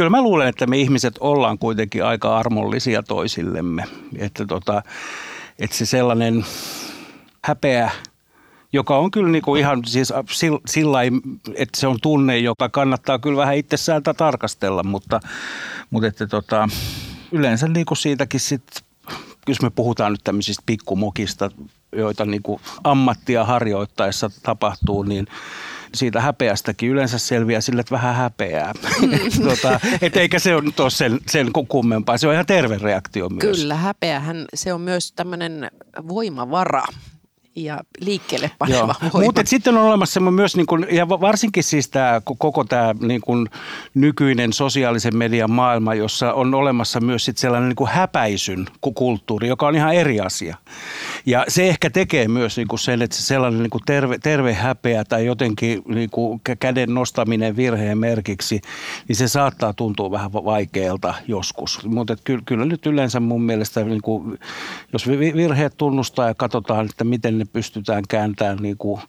kyllä 0.00 0.10
mä 0.10 0.22
luulen, 0.22 0.48
että 0.48 0.66
me 0.66 0.78
ihmiset 0.78 1.14
ollaan 1.20 1.58
kuitenkin 1.58 2.04
aika 2.04 2.38
armollisia 2.38 3.02
toisillemme. 3.02 3.84
Että, 4.18 4.46
tota, 4.46 4.82
että 5.58 5.76
se 5.76 5.86
sellainen 5.86 6.44
häpeä, 7.44 7.90
joka 8.72 8.98
on 8.98 9.10
kyllä 9.10 9.28
niin 9.28 9.42
kuin 9.42 9.60
ihan 9.60 9.82
siis 9.86 10.12
sillä 10.66 10.98
että 11.54 11.80
se 11.80 11.86
on 11.86 11.98
tunne, 12.02 12.38
joka 12.38 12.68
kannattaa 12.68 13.18
kyllä 13.18 13.36
vähän 13.36 13.56
itsessään 13.56 14.02
tarkastella, 14.16 14.82
mutta, 14.82 15.20
mutta 15.90 16.08
että 16.08 16.26
tota, 16.26 16.68
yleensä 17.32 17.68
niin 17.68 17.86
kuin 17.86 17.98
siitäkin 17.98 18.40
sitten 18.40 18.82
jos 19.48 19.62
me 19.62 19.70
puhutaan 19.70 20.12
nyt 20.12 20.24
tämmöisistä 20.24 20.62
pikkumokista, 20.66 21.50
joita 21.92 22.24
niin 22.24 22.42
kuin 22.42 22.60
ammattia 22.84 23.44
harjoittaessa 23.44 24.30
tapahtuu, 24.42 25.02
niin 25.02 25.26
siitä 25.94 26.20
häpeästäkin 26.20 26.90
yleensä 26.90 27.18
selviää 27.18 27.60
sille, 27.60 27.80
että 27.80 27.94
vähän 27.94 28.14
häpeää. 28.14 28.72
Mm. 29.00 29.42
tota, 29.48 29.80
et 30.02 30.16
eikä 30.16 30.38
se 30.38 30.54
ole 30.54 30.90
sen, 30.90 31.18
sen 31.28 31.50
kummempaa. 31.68 32.18
Se 32.18 32.26
on 32.26 32.32
ihan 32.32 32.46
terve 32.46 32.78
reaktio 32.78 33.28
myös. 33.28 33.58
Kyllä, 33.58 33.74
häpeähän 33.74 34.44
se 34.54 34.72
on 34.72 34.80
myös 34.80 35.12
tämmöinen 35.12 35.70
voimavara 36.08 36.82
ja 37.56 37.80
liikkeelle 38.00 38.50
paneva. 38.58 38.94
Mutta 39.24 39.42
sitten 39.44 39.76
on 39.76 39.84
olemassa 39.84 40.20
myös, 40.20 40.56
niin 40.56 40.66
kun, 40.66 40.86
ja 40.90 41.08
varsinkin 41.08 41.64
siis 41.64 41.88
tämä, 41.88 42.20
koko 42.24 42.64
tämä 42.64 42.94
niin 43.00 43.20
kun, 43.20 43.48
nykyinen 43.94 44.52
sosiaalisen 44.52 45.16
median 45.16 45.50
maailma, 45.50 45.94
jossa 45.94 46.32
on 46.32 46.54
olemassa 46.54 47.00
myös 47.00 47.24
sit 47.24 47.38
sellainen 47.38 47.68
niin 47.68 47.76
kuin 47.76 47.90
häpäisyn 47.90 48.66
kulttuuri, 48.94 49.48
joka 49.48 49.66
on 49.66 49.76
ihan 49.76 49.94
eri 49.94 50.20
asia. 50.20 50.56
Ja 51.26 51.44
se 51.48 51.68
ehkä 51.68 51.90
tekee 51.90 52.28
myös 52.28 52.56
niin 52.56 52.68
kuin 52.68 52.78
sen, 52.78 53.02
että 53.02 53.16
se 53.16 53.22
sellainen 53.22 53.62
niin 53.62 53.70
kuin 53.70 53.82
terve, 53.86 54.18
terve 54.18 54.54
häpeä 54.54 55.04
tai 55.04 55.26
jotenkin 55.26 55.82
niin 55.88 56.10
kuin 56.10 56.40
käden 56.60 56.94
nostaminen 56.94 57.56
virheen 57.56 57.98
merkiksi, 57.98 58.60
niin 59.08 59.16
se 59.16 59.28
saattaa 59.28 59.72
tuntua 59.72 60.10
vähän 60.10 60.32
vaikealta 60.32 61.14
joskus. 61.28 61.86
Mutta 61.86 62.16
kyllä, 62.24 62.42
kyllä 62.46 62.64
nyt 62.64 62.86
yleensä 62.86 63.20
mun 63.20 63.42
mielestä, 63.42 63.84
niin 63.84 64.02
kuin, 64.02 64.38
jos 64.92 65.08
virheet 65.08 65.76
tunnustaa 65.76 66.28
ja 66.28 66.34
katsotaan, 66.34 66.86
että 66.86 67.04
miten 67.04 67.38
ne 67.40 67.46
pystytään 67.52 68.04
kääntämään 68.08 68.58
niin 68.58 68.76
kuin 68.76 69.00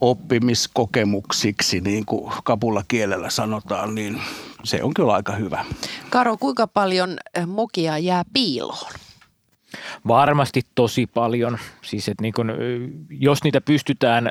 oppimiskokemuksiksi, 0.00 1.80
niin 1.80 2.04
kuin 2.06 2.32
kapulakielellä 2.44 3.30
sanotaan, 3.30 3.94
niin 3.94 4.20
se 4.64 4.82
on 4.82 4.94
kyllä 4.94 5.12
aika 5.12 5.32
hyvä. 5.32 5.64
Karo, 6.10 6.36
kuinka 6.36 6.66
paljon 6.66 7.16
eh, 7.34 7.46
mokia 7.46 7.98
jää 7.98 8.22
piiloon? 8.32 8.92
Varmasti 10.08 10.62
tosi 10.74 11.06
paljon. 11.06 11.58
Siis, 11.82 12.08
että 12.08 12.22
niin 12.22 12.34
kun, 12.34 12.52
jos 13.10 13.44
niitä 13.44 13.60
pystytään 13.60 14.30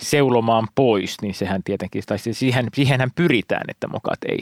seulomaan 0.00 0.68
pois, 0.74 1.16
niin 1.22 1.34
sehän 1.34 1.62
tietenkin, 1.62 2.02
tai 2.06 2.18
siihen, 2.18 2.68
siihenhän 2.74 3.10
pyritään, 3.14 3.64
että 3.68 3.88
mokat 3.88 4.18
ei, 4.28 4.38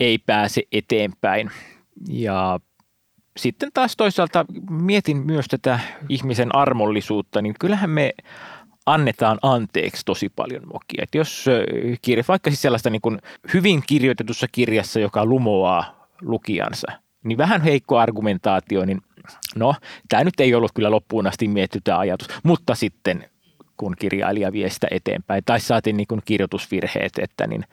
ei 0.00 0.18
pääse 0.18 0.62
eteenpäin. 0.72 1.50
Ja 2.08 2.60
sitten 3.36 3.70
taas 3.74 3.96
toisaalta 3.96 4.44
mietin 4.70 5.16
myös 5.16 5.46
tätä 5.46 5.80
ihmisen 6.08 6.54
armollisuutta, 6.54 7.42
niin 7.42 7.54
kyllähän 7.60 7.90
me 7.90 8.12
annetaan 8.86 9.38
anteeksi 9.42 10.02
tosi 10.04 10.28
paljon 10.28 10.62
mokia. 10.72 11.02
Et 11.02 11.14
jos 11.14 11.46
kirja, 12.02 12.24
vaikka 12.28 12.50
siis 12.50 12.62
sellaista 12.62 12.90
niin 12.90 13.02
kuin 13.02 13.18
hyvin 13.54 13.82
kirjoitetussa 13.86 14.46
kirjassa, 14.52 15.00
joka 15.00 15.26
lumoaa 15.26 16.08
lukijansa, 16.22 16.86
niin 17.24 17.38
vähän 17.38 17.62
heikko 17.62 17.98
argumentaatio, 17.98 18.84
niin 18.84 19.00
no, 19.56 19.74
tämä 20.08 20.24
nyt 20.24 20.40
ei 20.40 20.54
ollut 20.54 20.72
kyllä 20.74 20.90
loppuun 20.90 21.26
asti 21.26 21.48
mietitty 21.48 21.80
tämä 21.84 21.98
ajatus, 21.98 22.28
mutta 22.42 22.74
sitten 22.74 23.30
kun 23.76 23.94
kirjailija 23.98 24.52
vie 24.52 24.70
sitä 24.70 24.86
eteenpäin. 24.90 25.42
Tai 25.46 25.60
saatiin 25.60 25.96
niin 25.96 26.06
kirjoitusvirheet, 26.24 27.12
että 27.18 27.46
niin, 27.46 27.64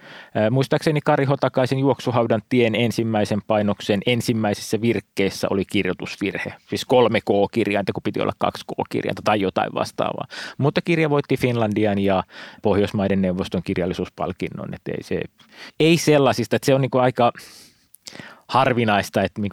muistaakseni 0.52 1.00
Kari 1.02 1.26
Hotakaisen 1.26 1.80
juoksuhaudan 1.80 2.42
tien 2.50 2.76
ensimmäisen 2.76 3.42
painoksen 3.48 4.00
ensimmäisessä 4.06 4.82
virkkeessä 4.82 5.48
oli 5.50 5.66
kirjoitusvirhe. 5.66 6.54
Siis 6.70 6.86
kolme 6.86 7.20
K-kirjainta, 7.22 7.94
kun 7.94 8.04
piti 8.04 8.22
olla 8.22 8.34
kaksi 8.38 8.66
K-kirjainta 8.66 9.22
tai 9.26 9.42
jotain 9.42 9.74
vastaavaa. 9.74 10.28
Mutta 10.58 10.82
kirja 10.82 11.10
voitti 11.10 11.38
Finlandian 11.38 12.00
ja 12.00 12.24
Pohjoismaiden 12.62 13.22
neuvoston 13.22 13.64
kirjallisuuspalkinnon. 13.64 14.74
Että 14.74 14.92
ei, 14.92 15.04
se, 15.04 15.22
ei 15.80 15.98
sellaisista, 15.98 16.56
että 16.56 16.66
se 16.66 16.76
on 16.76 16.82
niin 16.82 16.92
kuin 16.92 17.02
aika 17.02 17.32
harvinaista, 18.54 19.24
että 19.24 19.42
niin 19.42 19.52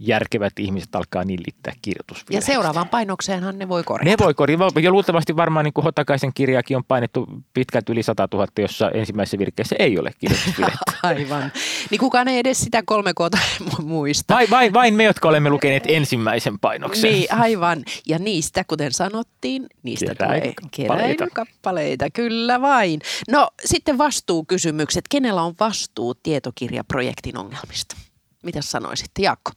järkevät 0.00 0.52
ihmiset 0.58 0.94
alkaa 0.94 1.24
nillittää 1.24 1.72
kirjoitusvirheistä. 1.82 2.52
Ja 2.52 2.54
seuraavaan 2.54 2.88
painokseenhan 2.88 3.58
ne 3.58 3.68
voi 3.68 3.82
korjata. 3.82 4.10
Ne 4.10 4.24
voi 4.24 4.34
korjata. 4.34 4.80
Ja 4.80 4.90
luultavasti 4.90 5.36
varmaan 5.36 5.64
niin 5.64 5.72
kuin 5.72 5.84
Hotakaisen 5.84 6.30
kirjaakin 6.34 6.76
on 6.76 6.84
painettu 6.84 7.26
pitkät 7.54 7.88
yli 7.88 8.02
100 8.02 8.28
000, 8.32 8.46
jossa 8.58 8.90
ensimmäisessä 8.90 9.38
virkkeessä 9.38 9.76
ei 9.78 9.98
ole 9.98 10.10
kirjoitusvirhettä. 10.18 10.92
Aivan. 11.02 11.52
Niin 11.90 11.98
kukaan 11.98 12.28
ei 12.28 12.38
edes 12.38 12.60
sitä 12.60 12.82
kolme 12.86 13.14
koota 13.14 13.38
muista. 13.82 14.34
Vain, 14.34 14.50
vain, 14.50 14.72
vain 14.72 14.94
me, 14.94 15.04
jotka 15.04 15.28
olemme 15.28 15.50
lukeneet 15.50 15.84
ensimmäisen 15.86 16.58
painoksen. 16.58 17.12
Niin, 17.12 17.34
aivan. 17.34 17.84
Ja 18.06 18.18
niistä, 18.18 18.64
kuten 18.64 18.92
sanottiin, 18.92 19.66
niistä 19.82 20.14
tulee 20.14 20.52
keräilykappaleita. 20.70 22.10
Kyllä 22.10 22.60
vain. 22.60 23.00
No 23.30 23.50
sitten 23.64 23.98
vastuukysymykset. 23.98 25.04
Kenellä 25.10 25.42
on 25.42 25.54
vastuu 25.60 26.14
tietokirjaprojektin 26.14 27.38
ongelmista? 27.38 27.96
Mitä 28.42 28.62
sanoisit, 28.62 29.10
Jaakko? 29.18 29.50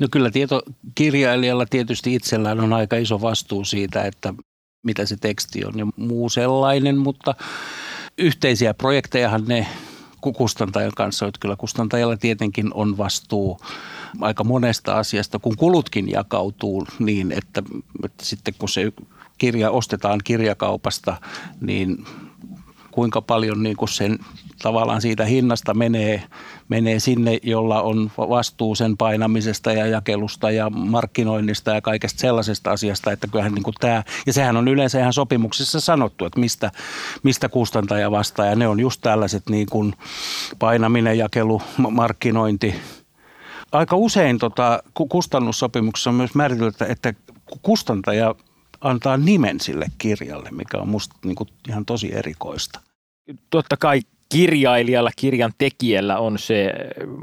No 0.00 0.08
kyllä 0.10 0.30
tietokirjailijalla 0.30 1.66
tietysti 1.66 2.14
itsellään 2.14 2.60
on 2.60 2.72
aika 2.72 2.96
iso 2.96 3.20
vastuu 3.20 3.64
siitä, 3.64 4.02
että 4.02 4.34
mitä 4.82 5.06
se 5.06 5.16
teksti 5.16 5.64
on 5.64 5.78
ja 5.78 5.86
muu 5.96 6.28
sellainen, 6.28 6.98
mutta 6.98 7.34
yhteisiä 8.18 8.74
projektejahan 8.74 9.44
ne 9.44 9.66
kustantajan 10.30 10.92
kanssa, 10.96 11.26
että 11.26 11.38
kyllä 11.40 11.56
kustantajalla 11.56 12.16
tietenkin 12.16 12.74
on 12.74 12.98
vastuu 12.98 13.60
aika 14.20 14.44
monesta 14.44 14.94
asiasta, 14.94 15.38
kun 15.38 15.56
kulutkin 15.56 16.10
jakautuu 16.10 16.86
niin, 16.98 17.32
että, 17.32 17.62
että 18.04 18.24
sitten 18.24 18.54
kun 18.58 18.68
se 18.68 18.92
kirja 19.38 19.70
ostetaan 19.70 20.20
kirjakaupasta, 20.24 21.16
niin 21.60 22.04
kuinka 22.90 23.22
paljon 23.22 23.62
niin 23.62 23.76
kuin 23.76 23.88
sen 23.88 24.18
tavallaan 24.62 25.00
siitä 25.00 25.24
hinnasta 25.24 25.74
menee, 25.74 26.22
menee 26.68 27.00
sinne, 27.00 27.38
jolla 27.42 27.82
on 27.82 28.10
vastuu 28.18 28.74
sen 28.74 28.96
painamisesta 28.96 29.72
ja 29.72 29.86
jakelusta 29.86 30.50
ja 30.50 30.70
markkinoinnista 30.70 31.70
ja 31.70 31.80
kaikesta 31.80 32.20
sellaisesta 32.20 32.70
asiasta, 32.70 33.12
että 33.12 33.26
kyllähän 33.26 33.54
niin 33.54 33.62
kuin 33.62 33.74
tämä, 33.80 34.02
ja 34.26 34.32
sehän 34.32 34.56
on 34.56 34.68
yleensä 34.68 35.00
ihan 35.00 35.12
sopimuksessa 35.12 35.80
sanottu, 35.80 36.24
että 36.24 36.40
mistä, 36.40 36.70
mistä 37.22 37.48
kustantaja 37.48 38.10
vastaa, 38.10 38.46
ja 38.46 38.56
ne 38.56 38.68
on 38.68 38.80
just 38.80 39.00
tällaiset 39.00 39.42
niin 39.48 39.66
kuin 39.70 39.94
painaminen, 40.58 41.18
jakelu, 41.18 41.62
markkinointi, 41.90 42.74
aika 43.72 43.96
usein 43.96 44.38
tota, 44.38 44.82
kustannussopimuksessa 45.08 46.10
on 46.10 46.16
myös 46.16 46.34
määritelty, 46.34 46.84
että 46.88 47.14
kustantaja 47.62 48.34
antaa 48.80 49.16
nimen 49.16 49.60
sille 49.60 49.86
kirjalle, 49.98 50.48
mikä 50.50 50.78
on 50.78 50.88
musta 50.88 51.16
niin 51.24 51.34
kuin 51.34 51.48
ihan 51.68 51.84
tosi 51.84 52.14
erikoista. 52.14 52.80
Totta 53.50 53.76
kai 53.76 54.00
kirjailijalla, 54.32 55.10
kirjan 55.16 55.52
tekijällä 55.58 56.18
on 56.18 56.38
se 56.38 56.72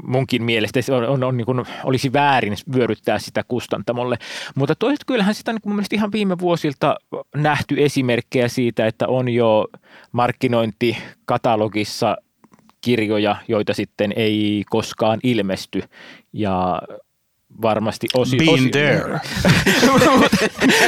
munkin 0.02 0.42
mielestä, 0.42 0.80
on, 0.90 1.08
on, 1.08 1.24
on 1.24 1.36
niin 1.36 1.46
kuin, 1.46 1.64
olisi 1.84 2.12
väärin 2.12 2.56
vyöryttää 2.74 3.18
sitä 3.18 3.44
kustantamolle. 3.48 4.16
Mutta 4.54 4.74
toisaalta 4.74 5.04
kyllähän 5.06 5.34
sitä 5.34 5.52
niin 5.52 5.62
kuin 5.62 5.84
ihan 5.92 6.12
viime 6.12 6.38
vuosilta 6.38 6.96
nähty 7.36 7.74
esimerkkejä 7.78 8.48
siitä, 8.48 8.86
että 8.86 9.08
on 9.08 9.28
jo 9.28 9.68
markkinointikatalogissa 10.12 12.16
kirjoja, 12.80 13.36
joita 13.48 13.74
sitten 13.74 14.12
ei 14.16 14.64
koskaan 14.70 15.20
ilmesty 15.22 15.82
ja 16.32 16.82
varmasti 17.62 18.08
osi, 18.14 18.36
Been 18.36 18.54
osi, 18.54 18.68
there. 18.70 19.20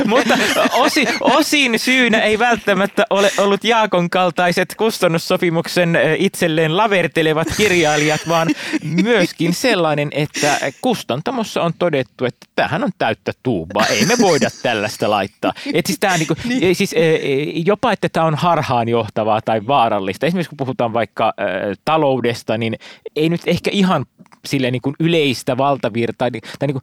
mutta 0.13 0.39
osi, 0.73 1.07
osin 1.21 1.79
syynä 1.79 2.21
ei 2.21 2.39
välttämättä 2.39 3.05
ole 3.11 3.31
ollut 3.39 3.65
Jaakon 3.65 4.11
kaltaiset 4.11 4.75
kustannussopimuksen 4.77 5.99
itselleen 6.19 6.77
lavertelevat 6.77 7.49
kirjailijat, 7.57 8.21
vaan 8.29 8.49
myöskin 9.03 9.55
sellainen, 9.55 10.09
että 10.13 10.59
kustantamossa 10.81 11.63
on 11.63 11.73
todettu, 11.79 12.25
että 12.25 12.47
tähän 12.55 12.85
on 12.85 12.91
täyttä 12.99 13.33
tuubaa, 13.43 13.87
ei 13.87 14.07
me 14.07 14.15
voida 14.21 14.49
tällaista 14.63 15.11
laittaa. 15.11 15.53
Et 15.75 15.87
siis 15.87 15.99
tämä 16.01 16.17
niinku, 16.17 16.35
niin. 16.45 16.75
siis, 16.77 16.95
jopa, 17.67 17.93
että 17.93 18.09
tämä 18.09 18.27
on 18.27 18.35
harhaanjohtavaa 18.35 19.41
tai 19.41 19.67
vaarallista. 19.67 20.27
Esimerkiksi 20.27 20.49
kun 20.51 20.57
puhutaan 20.57 20.93
vaikka 20.93 21.35
taloudesta, 21.85 22.59
niin 22.59 22.79
ei 23.17 23.29
nyt 23.29 23.41
ehkä 23.47 23.71
ihan 23.73 24.07
sille 24.45 24.71
niin 24.71 24.83
kuin 24.83 24.97
yleistä 25.01 25.57
valtavirtaa. 25.57 26.29
Tai 26.59 26.69
niin 26.69 26.81
kuin, 26.81 26.83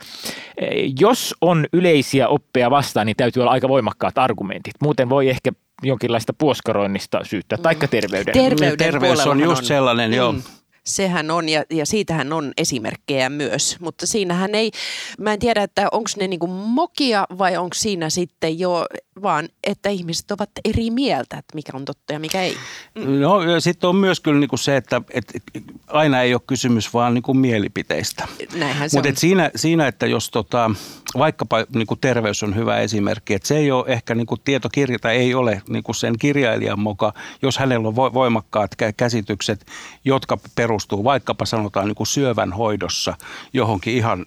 jos 1.00 1.36
on 1.42 1.66
yleisiä 1.74 2.28
oppeja 2.28 2.72
vastaan, 2.72 3.06
niin 3.06 3.18
täytyy 3.18 3.42
olla 3.42 3.52
aika 3.52 3.70
voimakkaat 3.70 4.18
argumentit. 4.18 4.74
Muuten 4.82 5.10
voi 5.10 5.30
ehkä 5.30 5.52
jonkinlaista 5.84 6.34
puoskaroinnista 6.34 7.20
syyttää, 7.24 7.58
mm. 7.58 7.64
taikka 7.64 7.88
terveyden. 7.88 8.34
Terveyden 8.34 8.78
Terveys 8.78 9.28
on 9.28 9.40
just 9.40 9.60
on. 9.62 9.66
sellainen, 9.66 10.12
mm. 10.12 10.18
joo. 10.18 10.36
Sehän 10.90 11.32
on 11.32 11.50
ja, 11.50 11.64
ja 11.70 11.86
siitähän 11.86 12.34
on 12.34 12.54
esimerkkejä 12.58 13.30
myös, 13.30 13.78
mutta 13.80 14.08
siinähän 14.08 14.56
ei, 14.56 14.72
mä 15.20 15.34
en 15.34 15.40
tiedä, 15.40 15.64
että 15.64 15.88
onko 15.92 16.10
ne 16.20 16.28
niinku 16.28 16.48
mokia 16.48 17.28
vai 17.38 17.58
onko 17.58 17.74
siinä 17.74 18.10
sitten 18.10 18.60
jo 18.60 18.86
vaan, 19.22 19.50
että 19.64 19.90
ihmiset 19.90 20.32
ovat 20.32 20.50
eri 20.66 20.92
mieltä, 20.92 21.38
että 21.38 21.56
mikä 21.56 21.72
on 21.76 21.86
totta 21.86 22.14
ja 22.14 22.20
mikä 22.20 22.42
ei. 22.42 22.58
Mm. 22.96 23.20
No 23.20 23.60
sitten 23.60 23.90
on 23.90 23.96
myös 23.96 24.20
kyllä 24.20 24.40
niinku 24.40 24.58
se, 24.58 24.78
että 24.78 25.02
et, 25.10 25.34
aina 25.88 26.22
ei 26.22 26.34
ole 26.34 26.42
kysymys 26.48 26.94
vaan 26.94 27.14
niinku 27.14 27.34
mielipiteistä. 27.34 28.28
Näinhän 28.56 28.90
se 28.90 28.98
Mutta 28.98 29.20
siinä, 29.20 29.52
siinä, 29.56 29.88
että 29.88 30.06
jos 30.06 30.30
tota, 30.30 30.72
vaikkapa 31.18 31.66
niinku 31.76 31.96
terveys 31.96 32.44
on 32.44 32.56
hyvä 32.56 32.78
esimerkki, 32.78 33.34
että 33.34 33.48
se 33.48 33.58
ei 33.58 33.72
ole 33.72 33.86
ehkä 33.88 34.16
niinku 34.16 34.38
tietokirja 34.38 35.00
tai 35.00 35.16
ei 35.16 35.36
ole 35.36 35.62
niinku 35.70 35.94
sen 35.94 36.18
kirjailijan 36.20 36.80
moka, 36.80 37.14
jos 37.42 37.58
hänellä 37.58 37.88
on 37.88 37.96
voimakkaat 37.96 38.72
käsitykset, 38.98 39.66
jotka 40.06 40.38
perustuu 40.56 40.79
vaikkapa 41.04 41.46
sanotaan 41.46 41.88
niinku 41.88 42.06
syövän 42.06 42.54
hoidossa 42.54 43.14
johonkin 43.54 43.96
ihan 43.96 44.26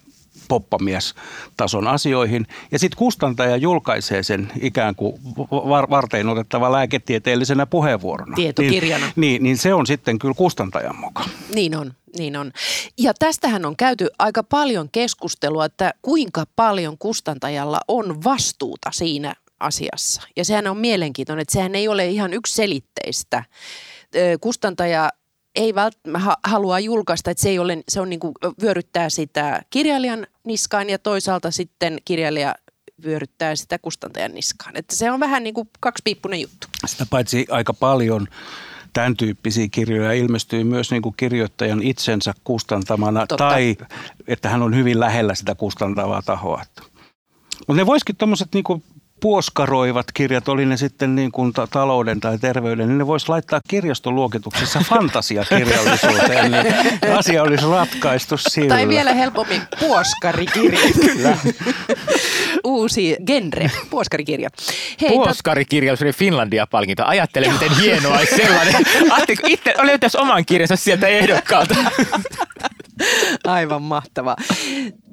poppamiestason 0.48 1.88
asioihin. 1.88 2.46
Ja 2.72 2.78
sitten 2.78 2.98
kustantaja 2.98 3.56
julkaisee 3.56 4.22
sen 4.22 4.52
ikään 4.60 4.94
kuin 4.94 5.20
var- 5.50 5.90
vartein 5.90 6.28
otettava 6.28 6.72
lääketieteellisenä 6.72 7.66
puheenvuorona. 7.66 8.36
Tietokirjana. 8.36 9.06
Niin, 9.06 9.12
niin, 9.16 9.42
niin 9.42 9.58
se 9.58 9.74
on 9.74 9.86
sitten 9.86 10.18
kyllä 10.18 10.34
kustantajan 10.34 10.96
mukaan. 10.96 11.30
Niin 11.54 11.76
on. 11.76 11.92
Niin 12.18 12.36
on. 12.36 12.52
Ja 12.98 13.14
tästähän 13.14 13.66
on 13.66 13.76
käyty 13.76 14.08
aika 14.18 14.42
paljon 14.42 14.88
keskustelua, 14.92 15.64
että 15.64 15.94
kuinka 16.02 16.44
paljon 16.56 16.98
kustantajalla 16.98 17.80
on 17.88 18.24
vastuuta 18.24 18.90
siinä 18.92 19.34
asiassa. 19.60 20.22
Ja 20.36 20.44
sehän 20.44 20.66
on 20.66 20.76
mielenkiintoinen, 20.76 21.42
että 21.42 21.52
sehän 21.52 21.74
ei 21.74 21.88
ole 21.88 22.06
ihan 22.06 22.32
yksiselitteistä. 22.32 23.44
Kustantaja 24.40 25.10
ei 25.54 25.74
välttämättä 25.74 26.36
halua 26.44 26.80
julkaista, 26.80 27.30
että 27.30 27.42
se, 27.42 27.48
ei 27.48 27.58
ole, 27.58 27.78
se 27.88 28.00
on 28.00 28.10
niin 28.10 28.20
kuin, 28.20 28.34
vyöryttää 28.62 29.10
sitä 29.10 29.62
kirjailijan 29.70 30.26
niskaan 30.44 30.90
ja 30.90 30.98
toisaalta 30.98 31.50
sitten 31.50 31.98
kirjailija 32.04 32.54
vyöryttää 33.04 33.56
sitä 33.56 33.78
kustantajan 33.78 34.34
niskaan. 34.34 34.76
Että 34.76 34.96
se 34.96 35.10
on 35.10 35.20
vähän 35.20 35.44
niin 35.44 35.54
kuin 35.54 35.70
kaksipiippunen 35.80 36.40
juttu. 36.40 36.66
Sitä 36.86 37.06
paitsi 37.10 37.46
aika 37.50 37.74
paljon 37.74 38.28
tämän 38.92 39.16
tyyppisiä 39.16 39.68
kirjoja 39.70 40.12
ilmestyy 40.12 40.64
myös 40.64 40.90
niin 40.90 41.02
kuin 41.02 41.14
kirjoittajan 41.16 41.82
itsensä 41.82 42.32
kustantamana 42.44 43.20
Totta. 43.20 43.36
tai 43.36 43.76
että 44.26 44.48
hän 44.48 44.62
on 44.62 44.76
hyvin 44.76 45.00
lähellä 45.00 45.34
sitä 45.34 45.54
kustantavaa 45.54 46.22
tahoa. 46.22 46.62
Mutta 47.68 47.80
ne 47.80 47.86
voisikin 47.86 48.16
tuommoiset 48.16 48.48
niin 48.54 48.64
puoskaroivat 49.22 50.06
kirjat, 50.14 50.48
oli 50.48 50.66
ne 50.66 50.76
sitten 50.76 51.14
niin 51.14 51.32
kuin 51.32 51.52
ta- 51.52 51.66
talouden 51.66 52.20
tai 52.20 52.38
terveyden, 52.38 52.88
niin 52.88 52.98
ne 52.98 53.06
voisi 53.06 53.28
laittaa 53.28 53.60
kirjastoluokituksessa 53.68 54.80
fantasiakirjallisuuteen, 54.90 56.50
niin 56.50 56.66
asia 57.18 57.42
olisi 57.42 57.64
ratkaistu 57.70 58.36
sillä. 58.36 58.68
Tai 58.68 58.88
vielä 58.88 59.12
helpommin 59.12 59.62
puoskarikirjat. 59.80 60.94
Kyllä. 61.00 61.36
Uusi 62.64 63.16
genre, 63.26 63.70
puoskarikirja. 63.90 64.50
Hei, 65.00 65.10
Puoskarikirjallisuuden 65.10 66.14
Finlandia-palkinto. 66.14 67.04
Ajattele, 67.06 67.52
miten 67.52 67.76
hienoa 67.80 68.18
olisi 68.18 68.36
sellainen. 68.36 68.74
Ajattelin, 69.12 69.52
itse 69.52 69.74
löytäisi 69.82 70.18
oman 70.18 70.44
kirjansa 70.46 70.76
sieltä 70.76 71.06
ehdokkaalta. 71.06 71.74
Aivan 73.44 73.82
mahtavaa. 73.82 74.36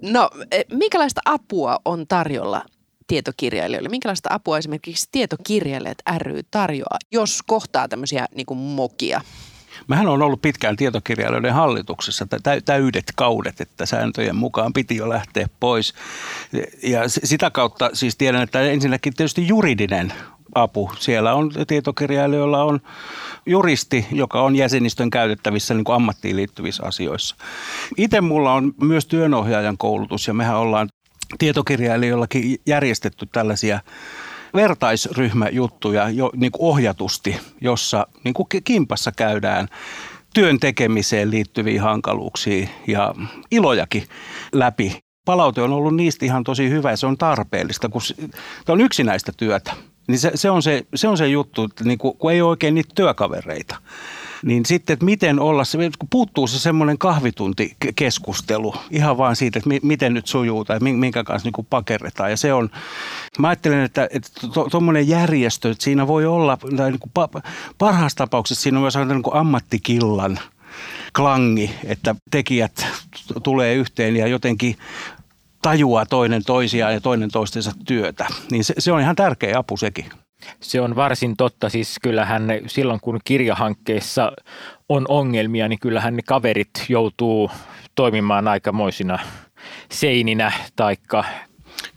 No, 0.01 0.29
e, 0.51 0.61
minkälaista 0.71 1.21
apua 1.25 1.79
on 1.85 2.07
tarjolla 2.07 2.61
tietokirjailijoille? 3.09 3.89
Minkälaista 3.89 4.29
apua 4.31 4.57
esimerkiksi 4.57 5.07
tietokirjailijat 5.11 5.97
ry 6.17 6.43
tarjoaa, 6.51 6.97
jos 7.11 7.41
kohtaa 7.47 7.87
tämmöisiä 7.87 8.25
niin 8.35 8.45
kuin 8.45 8.57
mokia? 8.57 9.21
Mähän 9.87 10.07
on 10.07 10.21
ollut 10.21 10.41
pitkään 10.41 10.75
tietokirjailijoiden 10.75 11.53
hallituksessa 11.53 12.27
täydet 12.65 13.05
kaudet, 13.15 13.61
että 13.61 13.85
sääntöjen 13.85 14.35
mukaan 14.35 14.73
piti 14.73 14.95
jo 14.95 15.09
lähteä 15.09 15.47
pois. 15.59 15.93
Ja 16.83 17.01
sitä 17.07 17.51
kautta 17.51 17.89
siis 17.93 18.17
tiedän, 18.17 18.41
että 18.41 18.61
ensinnäkin 18.61 19.13
tietysti 19.13 19.47
juridinen 19.47 20.13
apu. 20.55 20.91
Siellä 20.99 21.33
on 21.33 21.51
tietokirjailijoilla 21.67 22.63
on 22.63 22.79
juristi, 23.45 24.07
joka 24.11 24.41
on 24.41 24.55
jäsenistön 24.55 25.09
käytettävissä 25.09 25.73
niin 25.73 25.83
kuin 25.83 25.95
ammattiin 25.95 26.35
liittyvissä 26.35 26.83
asioissa. 26.85 27.35
Itse 27.97 28.21
mulla 28.21 28.53
on 28.53 28.73
myös 28.81 29.05
työnohjaajan 29.05 29.77
koulutus 29.77 30.27
ja 30.27 30.33
mehän 30.33 30.57
ollaan 30.57 30.89
tietokirjailijoillakin 31.37 32.61
järjestetty 32.65 33.25
tällaisia 33.31 33.79
vertaisryhmäjuttuja 34.53 36.09
jo 36.09 36.31
niin 36.35 36.51
kuin 36.51 36.69
ohjatusti, 36.69 37.37
jossa 37.61 38.07
niin 38.23 38.33
kuin 38.33 38.47
kimpassa 38.63 39.11
käydään 39.11 39.67
työn 40.33 40.59
tekemiseen 40.59 41.31
liittyviä 41.31 41.81
hankaluuksia 41.81 42.67
ja 42.87 43.15
ilojakin 43.51 44.03
läpi. 44.51 44.99
Palaute 45.25 45.61
on 45.61 45.73
ollut 45.73 45.95
niistä 45.95 46.25
ihan 46.25 46.43
tosi 46.43 46.69
hyvä 46.69 46.91
ja 46.91 46.97
se 46.97 47.07
on 47.07 47.17
tarpeellista, 47.17 47.89
kun 47.89 48.01
se 48.01 48.15
on 48.67 48.81
yksinäistä 48.81 49.31
työtä. 49.37 49.73
Niin 50.07 50.19
se, 50.19 50.31
se, 50.35 50.49
on 50.49 50.63
se, 50.63 50.85
se 50.95 51.07
on 51.07 51.17
se 51.17 51.27
juttu, 51.27 51.63
että 51.63 51.83
niin 51.83 51.97
kuin, 51.97 52.17
kun 52.17 52.31
ei 52.31 52.41
ole 52.41 52.49
oikein 52.49 52.75
niitä 52.75 52.89
työkavereita 52.95 53.75
niin 54.43 54.65
sitten, 54.65 54.93
että 54.93 55.05
miten 55.05 55.39
olla 55.39 55.63
se, 55.63 55.77
kun 55.77 56.09
puuttuu 56.09 56.47
se 56.47 56.59
semmoinen 56.59 56.97
kahvituntikeskustelu 56.97 58.75
ihan 58.91 59.17
vaan 59.17 59.35
siitä, 59.35 59.59
että 59.59 59.69
miten 59.83 60.13
nyt 60.13 60.27
sujuu 60.27 60.65
tai 60.65 60.79
minkä 60.79 61.23
kanssa 61.23 61.49
niin 61.49 61.67
pakerretaan. 61.69 62.29
Ja 62.29 62.37
se 62.37 62.53
on, 62.53 62.69
mä 63.39 63.47
ajattelen, 63.47 63.83
että 63.83 64.09
tuommoinen 64.71 65.05
to, 65.05 65.11
järjestö, 65.11 65.71
että 65.71 65.83
siinä 65.83 66.07
voi 66.07 66.25
olla, 66.25 66.57
tai 66.77 66.91
niin 66.91 66.99
kuin 66.99 67.29
parhaassa 67.77 68.17
tapauksessa 68.17 68.63
siinä 68.63 68.77
on 68.77 68.81
myös 68.81 68.95
niin 68.95 69.23
kuin 69.23 69.35
ammattikillan 69.35 70.39
klangi, 71.15 71.71
että 71.83 72.15
tekijät 72.31 72.87
tulee 73.43 73.75
yhteen 73.75 74.15
ja 74.15 74.27
jotenkin 74.27 74.75
tajuaa 75.61 76.05
toinen 76.05 76.45
toisiaan 76.45 76.93
ja 76.93 77.01
toinen 77.01 77.31
toistensa 77.31 77.71
työtä. 77.85 78.27
Niin 78.51 78.63
se, 78.63 78.73
se 78.77 78.91
on 78.91 79.01
ihan 79.01 79.15
tärkeä 79.15 79.57
apu 79.57 79.77
sekin. 79.77 80.05
Se 80.59 80.81
on 80.81 80.95
varsin 80.95 81.37
totta. 81.37 81.69
Siis 81.69 81.95
kyllähän 82.01 82.47
ne, 82.47 82.61
silloin 82.67 82.99
kun 82.99 83.19
kirjahankkeessa 83.23 84.31
on 84.89 85.05
ongelmia, 85.07 85.67
niin 85.67 85.79
kyllähän 85.79 86.15
ne 86.15 86.21
kaverit 86.25 86.85
joutuu 86.89 87.51
toimimaan 87.95 88.47
aikamoisina 88.47 89.19
seininä 89.91 90.51
taikka 90.75 91.23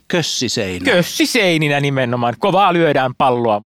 Kössiseinä. 0.07 0.91
Kössiseininä 0.91 1.79
nimenomaan. 1.79 2.35
Kovaa 2.39 2.73
lyödään 2.73 3.11
palloa. 3.17 3.61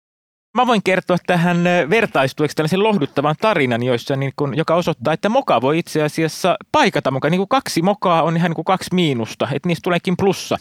Mä 0.54 0.68
voin 0.68 0.84
kertoa 0.84 1.18
tähän 1.28 1.63
vertaistueksi 1.89 2.56
tällaisen 2.56 2.84
lohduttavan 2.84 3.36
tarinan, 3.42 3.84
joissa 3.84 4.16
niin 4.16 4.34
kun, 4.36 4.58
joka 4.58 4.76
osoittaa, 4.76 5.13
että 5.13 5.30
moka 5.30 5.62
voi 5.62 5.80
itse 5.80 6.04
asiassa 6.04 6.58
paikata 6.72 7.12
moka. 7.12 7.30
Niin 7.30 7.48
kaksi 7.48 7.82
mokaa 7.82 8.24
on 8.24 8.38
ihan 8.38 8.52
niin 8.52 8.66
kaksi 8.66 8.89
miinusta, 8.94 9.48
että 9.54 9.68
niistä 9.68 9.84
tuleekin 9.84 10.18
plussa. 10.18 10.58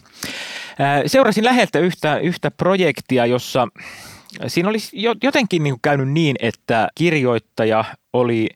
Seurasin 1.07 1.45
läheltä 1.45 1.79
yhtä, 1.79 2.19
yhtä 2.19 2.51
projektia, 2.51 3.27
jossa 3.27 3.69
siinä 4.47 4.69
olisi 4.69 4.97
jotenkin 5.23 5.63
niin 5.63 5.77
käynyt 5.83 6.09
niin, 6.09 6.37
että 6.41 6.89
kirjoittaja 6.95 7.85
oli 8.13 8.49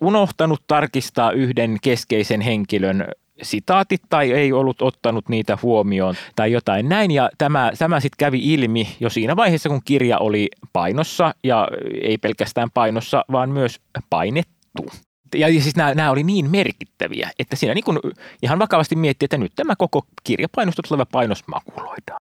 unohtanut 0.00 0.62
tarkistaa 0.66 1.30
yhden 1.32 1.76
keskeisen 1.82 2.40
henkilön 2.40 3.08
sitaatit 3.42 4.02
tai 4.08 4.32
ei 4.32 4.52
ollut 4.52 4.82
ottanut 4.82 5.28
niitä 5.28 5.58
huomioon 5.62 6.14
tai 6.36 6.52
jotain 6.52 6.88
näin. 6.88 7.10
Ja 7.10 7.30
tämä, 7.38 7.72
tämä 7.78 8.00
sitten 8.00 8.16
kävi 8.18 8.52
ilmi 8.52 8.96
jo 9.00 9.10
siinä 9.10 9.36
vaiheessa, 9.36 9.68
kun 9.68 9.82
kirja 9.84 10.18
oli 10.18 10.48
painossa 10.72 11.34
ja 11.44 11.68
ei 12.02 12.18
pelkästään 12.18 12.70
painossa, 12.70 13.24
vaan 13.32 13.50
myös 13.50 13.80
painettu. 14.10 14.86
Ja 15.34 15.48
siis 15.48 15.76
nämä, 15.76 15.94
nämä 15.94 16.10
oli 16.10 16.22
niin 16.22 16.50
merkittäviä, 16.50 17.30
että 17.38 17.56
siinä 17.56 17.74
niin 17.74 17.84
kuin 17.84 17.98
ihan 18.42 18.58
vakavasti 18.58 18.96
miettii, 18.96 19.26
että 19.26 19.38
nyt 19.38 19.52
tämä 19.56 19.76
koko 19.76 20.06
kirjapainosta 20.24 20.82
tuleva 20.88 21.06
painos 21.06 21.44
makuloidaan. 21.46 22.20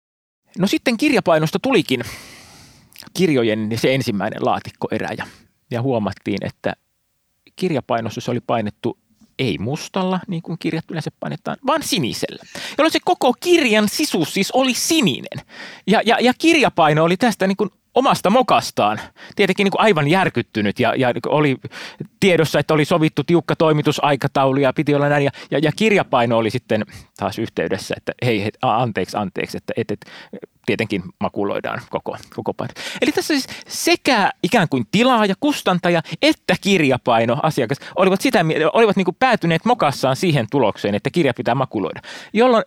No 0.59 0.67
sitten 0.67 0.97
kirjapainosta 0.97 1.59
tulikin 1.59 2.01
kirjojen 3.15 3.69
se 3.77 3.95
ensimmäinen 3.95 4.45
laatikkoerä 4.45 5.09
ja, 5.19 5.27
ja 5.71 5.83
huomattiin, 5.83 6.47
että 6.47 6.75
kirjapainossa 7.57 8.21
se 8.21 8.31
oli 8.31 8.41
painettu 8.41 8.99
ei 9.39 9.59
mustalla, 9.59 10.21
niin 10.27 10.43
kuin 10.43 10.59
kirjat 10.59 10.91
yleensä 10.91 11.11
painetaan, 11.21 11.57
vaan 11.67 11.83
sinisellä. 11.83 12.43
Jolloin 12.79 12.93
se 12.93 12.99
koko 13.05 13.35
kirjan 13.41 13.89
sisus 13.89 14.35
siis 14.35 14.51
oli 14.51 14.75
sininen. 14.75 15.47
Ja, 15.87 16.03
ja, 16.07 16.17
ja 16.21 16.35
kirjapaino 16.39 17.05
oli 17.05 17.17
tästä 17.17 17.47
niin 17.47 17.57
kuin 17.57 17.71
omasta 17.95 18.31
mokastaan. 18.31 19.01
Tietenkin 19.37 19.65
niin 19.65 19.73
kuin 19.73 19.81
aivan 19.81 20.09
järkyttynyt 20.09 20.81
ja, 20.81 20.95
ja 20.95 21.13
oli 21.27 21.57
tiedossa, 22.21 22.59
että 22.59 22.75
oli 22.75 22.85
sovittu 22.85 23.25
tiukka 23.25 23.57
toimitusaikataulu 23.57 24.61
ja 24.61 24.73
piti 24.73 24.95
olla 24.95 25.09
näin. 25.09 25.25
Ja, 25.25 25.31
ja, 25.51 25.59
ja 25.59 25.73
kirjapaino 25.77 26.39
oli 26.39 26.51
sitten 26.51 26.85
taas 27.17 27.39
yhteydessä, 27.39 27.95
että 27.97 28.13
hei, 28.25 28.43
hei 28.43 28.51
anteeksi, 28.63 29.17
anteeksi, 29.17 29.57
että, 29.57 29.73
että, 29.77 29.95
että 29.95 30.11
tietenkin 30.67 31.03
makuloidaan 31.21 31.81
koko, 31.91 32.17
koko 32.35 32.55
paino. 32.55 32.73
Eli 33.03 33.13
tässä 33.13 33.35
siis 33.35 33.47
sekä 33.69 34.31
ikään 34.43 34.69
kuin 34.69 34.85
tilaaja, 34.91 35.35
kustantaja 35.41 36.03
että 36.23 36.55
kirjapaino 36.61 37.37
asiakas 37.43 37.79
olivat, 37.97 38.21
sitä, 38.21 38.45
olivat 38.73 38.97
niin 38.97 39.05
kuin 39.05 39.17
päätyneet 39.19 39.65
mokassaan 39.65 40.17
siihen 40.17 40.47
tulokseen, 40.51 40.95
että 40.95 41.11
kirja 41.11 41.35
pitää 41.35 41.55
makuloida, 41.55 42.01
jolloin 42.33 42.65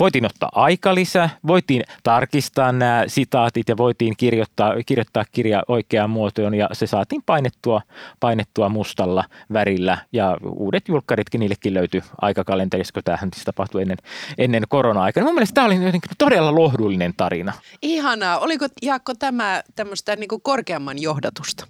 voitiin 0.00 0.26
ottaa 0.26 0.48
aika 0.52 0.94
lisää, 0.94 1.30
voitiin 1.46 1.82
tarkistaa 2.02 2.72
nämä 2.72 3.04
sitaatit 3.06 3.68
ja 3.68 3.76
voitiin 3.76 4.14
kirjoittaa, 4.16 4.74
kirjoittaa 4.86 5.24
kirja 5.32 5.62
oikeaan 5.68 6.10
muotoon 6.10 6.54
ja 6.54 6.68
se 6.72 6.86
saatiin 6.86 7.22
painettua, 7.26 7.80
painettua 8.20 8.68
mustalla 8.68 9.24
värillä 9.52 9.98
ja 10.12 10.36
uudet 10.56 10.88
julkkaritkin 10.88 11.38
niillekin 11.38 11.74
löytyi 11.74 12.02
aikakalenterissa, 12.20 12.92
kun 12.92 13.02
tämähän 13.04 13.28
siis 13.34 13.44
tapahtui 13.44 13.82
ennen, 13.82 13.98
ennen 14.38 14.62
korona-aikaa. 14.68 15.24
Mun 15.24 15.34
mielestä 15.34 15.54
tämä 15.54 15.66
oli 15.66 15.84
jotenkin 15.84 16.10
todella 16.18 16.54
lohdullinen 16.54 17.14
tarina. 17.16 17.52
Ihanaa. 17.82 18.38
Oliko 18.38 18.66
Jaakko 18.82 19.14
tämä 19.14 19.62
tämmöistä 19.76 20.16
niin 20.16 20.28
korkeamman 20.42 20.98
johdatusta? 20.98 21.66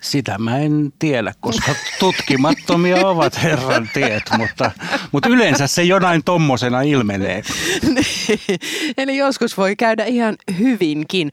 Sitä 0.00 0.38
mä 0.38 0.58
en 0.58 0.92
tiedä, 0.98 1.32
koska 1.40 1.74
tutkimattomia 2.00 3.06
ovat 3.06 3.42
herran 3.42 3.90
tiet, 3.94 4.22
mutta, 4.38 4.70
mutta 5.12 5.28
yleensä 5.28 5.66
se 5.66 5.82
jonain 5.82 6.24
tommosena 6.24 6.82
ilmenee. 6.82 7.42
Eli 8.98 9.16
joskus 9.16 9.56
voi 9.56 9.76
käydä 9.76 10.04
ihan 10.04 10.36
hyvinkin. 10.58 11.30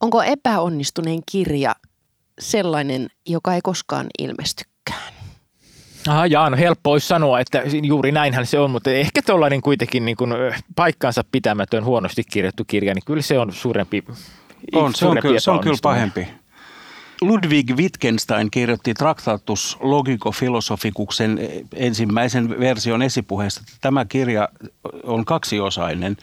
Onko 0.00 0.22
epäonnistuneen 0.22 1.20
kirja 1.32 1.74
sellainen, 2.38 3.08
joka 3.26 3.54
ei 3.54 3.60
koskaan 3.62 4.06
ilmestykään? 4.18 5.12
Aha, 6.08 6.26
jaa, 6.26 6.50
no 6.50 6.56
helppo 6.56 6.92
olisi 6.92 7.06
sanoa, 7.06 7.40
että 7.40 7.62
juuri 7.82 8.12
näinhän 8.12 8.46
se 8.46 8.58
on, 8.58 8.70
mutta 8.70 8.90
ehkä 8.90 9.22
tuollainen 9.26 9.62
kuitenkin 9.62 10.04
niin 10.04 10.16
kuin 10.16 10.32
paikkansa 10.76 11.24
pitämätön 11.32 11.84
huonosti 11.84 12.24
kirjattu 12.24 12.64
kirja, 12.66 12.94
niin 12.94 13.04
kyllä 13.06 13.22
se 13.22 13.38
on 13.38 13.52
suurempi 13.52 14.04
on, 14.72 14.94
se 14.94 15.06
on, 15.06 15.18
kyllä, 15.22 15.40
se 15.40 15.50
on 15.50 15.60
kyllä 15.60 15.76
pahempi. 15.82 16.28
Ludwig 17.20 17.70
Wittgenstein 17.76 18.50
kirjoitti 18.50 18.94
Traktatus 18.94 19.76
Logico 19.80 20.32
Philosophicuksen 20.38 21.38
ensimmäisen 21.74 22.60
version 22.60 23.02
esipuheesta. 23.02 23.62
Tämä 23.80 24.04
kirja 24.04 24.48
on 25.02 25.24
kaksiosainen. 25.24 26.16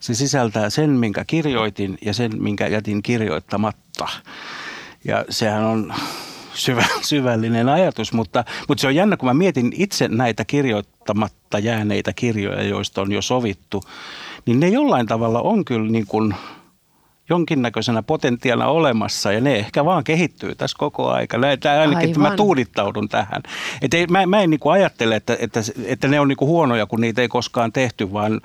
Se 0.00 0.14
sisältää 0.14 0.70
sen, 0.70 0.90
minkä 0.90 1.24
kirjoitin 1.26 1.98
ja 2.02 2.14
sen, 2.14 2.42
minkä 2.42 2.66
jätin 2.66 3.02
kirjoittamatta. 3.02 4.08
Ja 5.04 5.24
sehän 5.30 5.64
on 5.64 5.94
syvä, 6.54 6.84
syvällinen 7.02 7.68
ajatus, 7.68 8.12
mutta, 8.12 8.44
mutta 8.68 8.80
se 8.80 8.86
on 8.86 8.94
jännä, 8.94 9.16
kun 9.16 9.28
mä 9.28 9.34
mietin 9.34 9.72
itse 9.76 10.08
näitä 10.08 10.44
kirjoittamatta 10.44 11.58
jääneitä 11.58 12.12
kirjoja, 12.12 12.62
joista 12.62 13.00
on 13.02 13.12
jo 13.12 13.22
sovittu, 13.22 13.82
niin 14.46 14.60
ne 14.60 14.68
jollain 14.68 15.06
tavalla 15.06 15.40
on 15.40 15.64
kyllä 15.64 15.90
niin 15.90 16.06
kuin– 16.06 16.34
jonkinnäköisenä 17.28 18.02
potentiaalina 18.02 18.68
olemassa 18.68 19.32
ja 19.32 19.40
ne 19.40 19.56
ehkä 19.56 19.84
vaan 19.84 20.04
kehittyy 20.04 20.54
tässä 20.54 20.76
koko 20.78 21.10
aika. 21.10 21.38
Tämä 21.60 21.80
ainakin 21.80 22.08
että 22.08 22.20
mä 22.20 22.36
tuudittaudun 22.36 23.08
tähän. 23.08 23.42
Et 23.82 23.94
ei, 23.94 24.06
mä, 24.06 24.26
mä 24.26 24.40
en 24.40 24.50
niinku 24.50 24.68
ajattele, 24.68 25.16
että, 25.16 25.36
että, 25.40 25.60
että 25.84 26.08
ne 26.08 26.20
on 26.20 26.28
niinku 26.28 26.46
huonoja, 26.46 26.86
kun 26.86 27.00
niitä 27.00 27.22
ei 27.22 27.28
koskaan 27.28 27.72
tehty, 27.72 28.12
vaan 28.12 28.40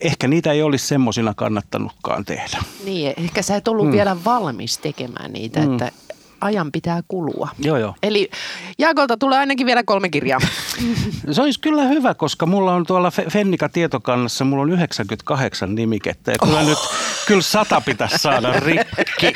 ehkä 0.00 0.28
niitä 0.28 0.52
ei 0.52 0.62
olisi 0.62 0.86
semmoisina 0.86 1.34
kannattanutkaan 1.34 2.24
tehdä. 2.24 2.58
Niin, 2.84 3.14
ehkä 3.16 3.42
sä 3.42 3.56
et 3.56 3.68
ollut 3.68 3.86
mm. 3.86 3.92
vielä 3.92 4.16
valmis 4.24 4.78
tekemään 4.78 5.32
niitä, 5.32 5.60
mm. 5.60 5.72
että 5.72 5.92
ajan 6.40 6.72
pitää 6.72 7.00
kulua. 7.08 7.48
Joo, 7.58 7.76
joo. 7.76 7.94
Eli 8.02 8.30
Jaakolta 8.78 9.16
tulee 9.16 9.38
ainakin 9.38 9.66
vielä 9.66 9.82
kolme 9.82 10.08
kirjaa. 10.08 10.40
Se 11.32 11.42
olisi 11.42 11.60
kyllä 11.60 11.82
hyvä, 11.82 12.14
koska 12.14 12.46
mulla 12.46 12.74
on 12.74 12.86
tuolla 12.86 13.10
Fennika 13.10 13.68
tietokannassa, 13.68 14.44
mulla 14.44 14.62
on 14.62 14.72
98 14.72 15.74
nimikettä 15.74 16.30
ja 16.30 16.38
kyllä 16.44 16.60
oh. 16.60 16.66
nyt 16.66 16.78
kyllä 17.26 17.42
sata 17.42 17.80
pitäisi 17.80 18.18
saada 18.18 18.52
rikki. 18.52 19.32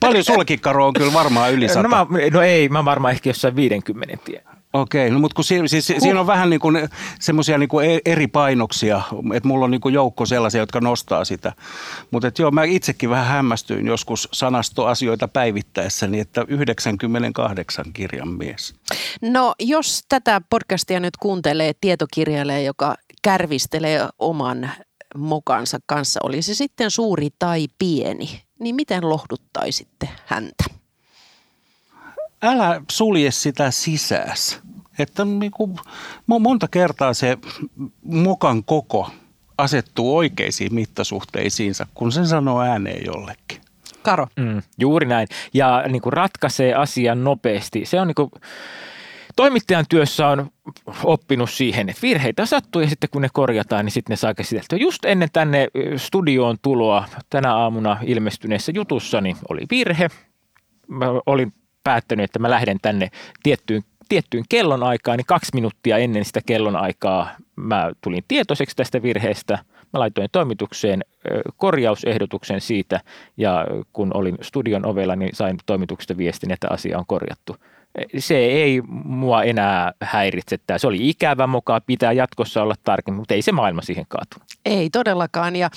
Paljon 0.00 0.24
sullakin, 0.24 0.60
Karo, 0.60 0.86
on 0.86 0.92
kyllä 0.92 1.12
varmaan 1.12 1.52
yli 1.52 1.68
sata. 1.68 1.82
No, 1.82 1.88
mä, 1.88 2.06
no 2.32 2.42
ei, 2.42 2.68
mä 2.68 2.84
varmaan 2.84 3.12
ehkä 3.12 3.30
jossain 3.30 3.56
50 3.56 4.16
tien. 4.24 4.42
Okei, 4.72 5.10
no 5.10 5.18
mutta 5.18 5.34
kun 5.34 5.44
si, 5.44 5.60
siis, 5.66 5.88
huh. 5.88 5.98
siinä 6.00 6.20
on 6.20 6.26
vähän 6.26 6.50
niin 6.50 6.60
kuin 6.60 6.88
semmoisia 7.20 7.58
niin 7.58 7.68
kuin 7.68 7.90
e- 7.90 8.00
eri 8.04 8.26
painoksia, 8.26 9.02
että 9.34 9.48
mulla 9.48 9.64
on 9.64 9.70
niin 9.70 9.80
kuin 9.80 9.94
joukko 9.94 10.26
sellaisia, 10.26 10.60
jotka 10.60 10.80
nostaa 10.80 11.24
sitä. 11.24 11.52
Mutta 12.10 12.32
joo, 12.38 12.50
mä 12.50 12.64
itsekin 12.64 13.10
vähän 13.10 13.26
hämmästyin 13.26 13.86
joskus 13.86 14.28
sanastoasioita 14.32 15.28
päivittäessäni, 15.28 16.20
että 16.20 16.44
98 16.48 17.92
kirjan 17.92 18.28
mies. 18.28 18.74
No 19.22 19.54
jos 19.60 20.02
tätä 20.08 20.40
podcastia 20.50 21.00
nyt 21.00 21.16
kuuntelee 21.16 21.72
tietokirjailija, 21.80 22.60
joka 22.60 22.94
kärvistelee 23.22 24.08
oman 24.18 24.70
mokansa 25.16 25.78
kanssa, 25.86 26.20
oli 26.22 26.42
se 26.42 26.54
sitten 26.54 26.90
suuri 26.90 27.28
tai 27.38 27.66
pieni, 27.78 28.42
niin 28.60 28.74
miten 28.74 29.08
lohduttaisitte 29.08 30.08
häntä? 30.26 30.64
Älä 32.42 32.82
sulje 32.90 33.30
sitä 33.30 33.70
sisääs. 33.70 34.60
Että 34.98 35.24
niin 35.24 35.52
kuin, 35.52 35.76
monta 36.26 36.68
kertaa 36.68 37.14
se 37.14 37.38
mokan 38.04 38.64
koko 38.64 39.10
asettuu 39.58 40.16
oikeisiin 40.16 40.74
mittasuhteisiinsa, 40.74 41.86
kun 41.94 42.12
sen 42.12 42.26
sanoo 42.26 42.60
ääneen 42.60 43.04
jollekin. 43.06 43.60
Karo. 44.02 44.26
Mm, 44.36 44.62
juuri 44.78 45.06
näin. 45.06 45.28
Ja 45.54 45.84
niin 45.88 46.02
kuin 46.02 46.12
ratkaisee 46.12 46.74
asian 46.74 47.24
nopeasti. 47.24 47.84
Se 47.84 48.00
on 48.00 48.06
niin 48.06 48.14
kuin, 48.14 48.30
toimittajan 49.36 49.84
työssä 49.88 50.28
on 50.28 50.50
oppinut 51.04 51.50
siihen, 51.50 51.88
että 51.88 52.02
virheitä 52.02 52.46
sattuu 52.46 52.82
ja 52.82 52.88
sitten 52.88 53.10
kun 53.10 53.22
ne 53.22 53.28
korjataan, 53.32 53.84
niin 53.84 53.92
sitten 53.92 54.12
ne 54.12 54.16
saa 54.16 54.34
käsiteltyä. 54.34 54.78
Just 54.78 55.04
ennen 55.04 55.28
tänne 55.32 55.68
studioon 55.96 56.56
tuloa 56.62 57.08
tänä 57.30 57.54
aamuna 57.54 57.98
ilmestyneessä 58.06 58.72
jutussa 58.74 59.20
niin 59.20 59.36
oli 59.48 59.60
virhe. 59.70 60.08
Mä 60.88 61.06
olin 61.26 61.52
päättänyt, 61.84 62.24
että 62.24 62.38
mä 62.38 62.50
lähden 62.50 62.78
tänne 62.82 63.10
tiettyyn, 63.42 63.82
tiettyyn 64.08 64.44
kellonaikaan, 64.48 65.18
niin 65.18 65.26
kaksi 65.26 65.50
minuuttia 65.54 65.98
ennen 65.98 66.24
sitä 66.24 66.40
kellonaikaa 66.46 67.30
mä 67.56 67.90
tulin 68.00 68.24
tietoiseksi 68.28 68.76
tästä 68.76 69.02
virheestä. 69.02 69.58
Mä 69.92 70.00
laitoin 70.00 70.28
toimitukseen 70.32 71.04
korjausehdotuksen 71.56 72.60
siitä 72.60 73.00
ja 73.36 73.66
kun 73.92 74.10
olin 74.14 74.38
studion 74.40 74.86
ovella, 74.86 75.16
niin 75.16 75.30
sain 75.34 75.56
toimituksesta 75.66 76.16
viestin, 76.16 76.52
että 76.52 76.68
asia 76.70 76.98
on 76.98 77.06
korjattu 77.06 77.56
se 78.18 78.36
ei 78.36 78.82
mua 79.04 79.42
enää 79.42 79.92
häiritse. 80.02 80.58
Se 80.76 80.86
oli 80.86 81.08
ikävä 81.08 81.46
mukaan, 81.46 81.80
pitää 81.86 82.12
jatkossa 82.12 82.62
olla 82.62 82.74
tarkemmin, 82.84 83.18
mutta 83.18 83.34
ei 83.34 83.42
se 83.42 83.52
maailma 83.52 83.82
siihen 83.82 84.06
kaatu. 84.08 84.36
Ei 84.64 84.90
todellakaan 84.90 85.56
ja 85.56 85.70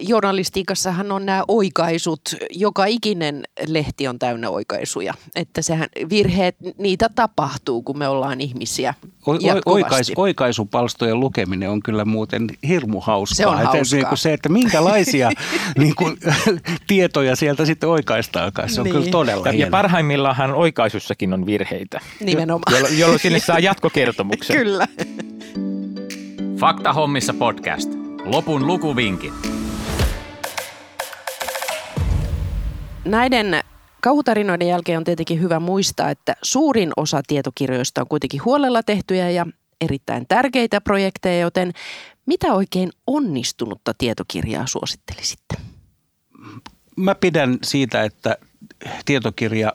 journalistiikassahan 0.00 1.12
on 1.12 1.26
nämä 1.26 1.44
oikaisut, 1.48 2.20
joka 2.50 2.84
ikinen 2.84 3.42
lehti 3.68 4.08
on 4.08 4.18
täynnä 4.18 4.50
oikaisuja, 4.50 5.14
että 5.34 5.62
sehän 5.62 5.88
virheet, 6.10 6.56
niitä 6.78 7.08
tapahtuu, 7.14 7.82
kun 7.82 7.98
me 7.98 8.08
ollaan 8.08 8.40
ihmisiä 8.40 8.94
o- 9.26 9.60
oikais, 9.66 10.12
Oikaisupalstojen 10.16 11.20
lukeminen 11.20 11.70
on 11.70 11.82
kyllä 11.82 12.04
muuten 12.04 12.46
hirmu 12.68 13.00
hauskaa. 13.00 13.36
Se 13.36 13.46
on 13.46 13.54
hauskaa. 13.54 13.80
Että, 13.80 13.96
niin 13.96 14.06
kuin 14.06 14.18
se, 14.18 14.32
että 14.32 14.48
minkälaisia 14.48 15.30
niin 15.78 15.94
kuin, 15.94 16.16
tietoja 16.86 17.36
sieltä 17.36 17.64
sitten 17.64 17.88
oikaistaankaan, 17.88 18.68
se 18.68 18.80
on 18.80 18.84
niin. 18.84 18.96
kyllä 18.96 19.10
todella 19.10 19.46
Ja, 19.46 19.52
ja 19.52 19.66
parhaimmillaan 19.70 20.54
oikaisussakin 20.54 21.35
on 21.36 21.46
virheitä. 21.46 22.00
Nimenomaan. 22.20 22.74
Jolloin, 22.74 22.98
jolloin 22.98 23.20
sinne 23.20 23.40
saa 23.40 23.58
jatkokertomuksen. 23.58 24.56
Kyllä. 24.60 24.88
Fakta 26.60 26.92
hommissa 26.92 27.34
podcast. 27.34 27.90
Lopun 28.24 28.66
lukuvinkin. 28.66 29.32
Näiden 33.04 33.60
kauhutarinoiden 34.00 34.68
jälkeen 34.68 34.98
on 34.98 35.04
tietenkin 35.04 35.40
hyvä 35.40 35.60
muistaa, 35.60 36.10
että 36.10 36.36
suurin 36.42 36.92
osa 36.96 37.22
tietokirjoista 37.26 38.00
on 38.00 38.08
kuitenkin 38.08 38.44
huolella 38.44 38.82
tehtyjä 38.82 39.30
ja 39.30 39.46
erittäin 39.80 40.26
tärkeitä 40.28 40.80
projekteja, 40.80 41.40
joten 41.40 41.72
mitä 42.26 42.54
oikein 42.54 42.90
onnistunutta 43.06 43.94
tietokirjaa 43.98 44.66
suosittelisitte? 44.66 45.54
Mä 46.96 47.14
pidän 47.14 47.58
siitä, 47.62 48.04
että 48.04 48.36
tietokirja 49.04 49.72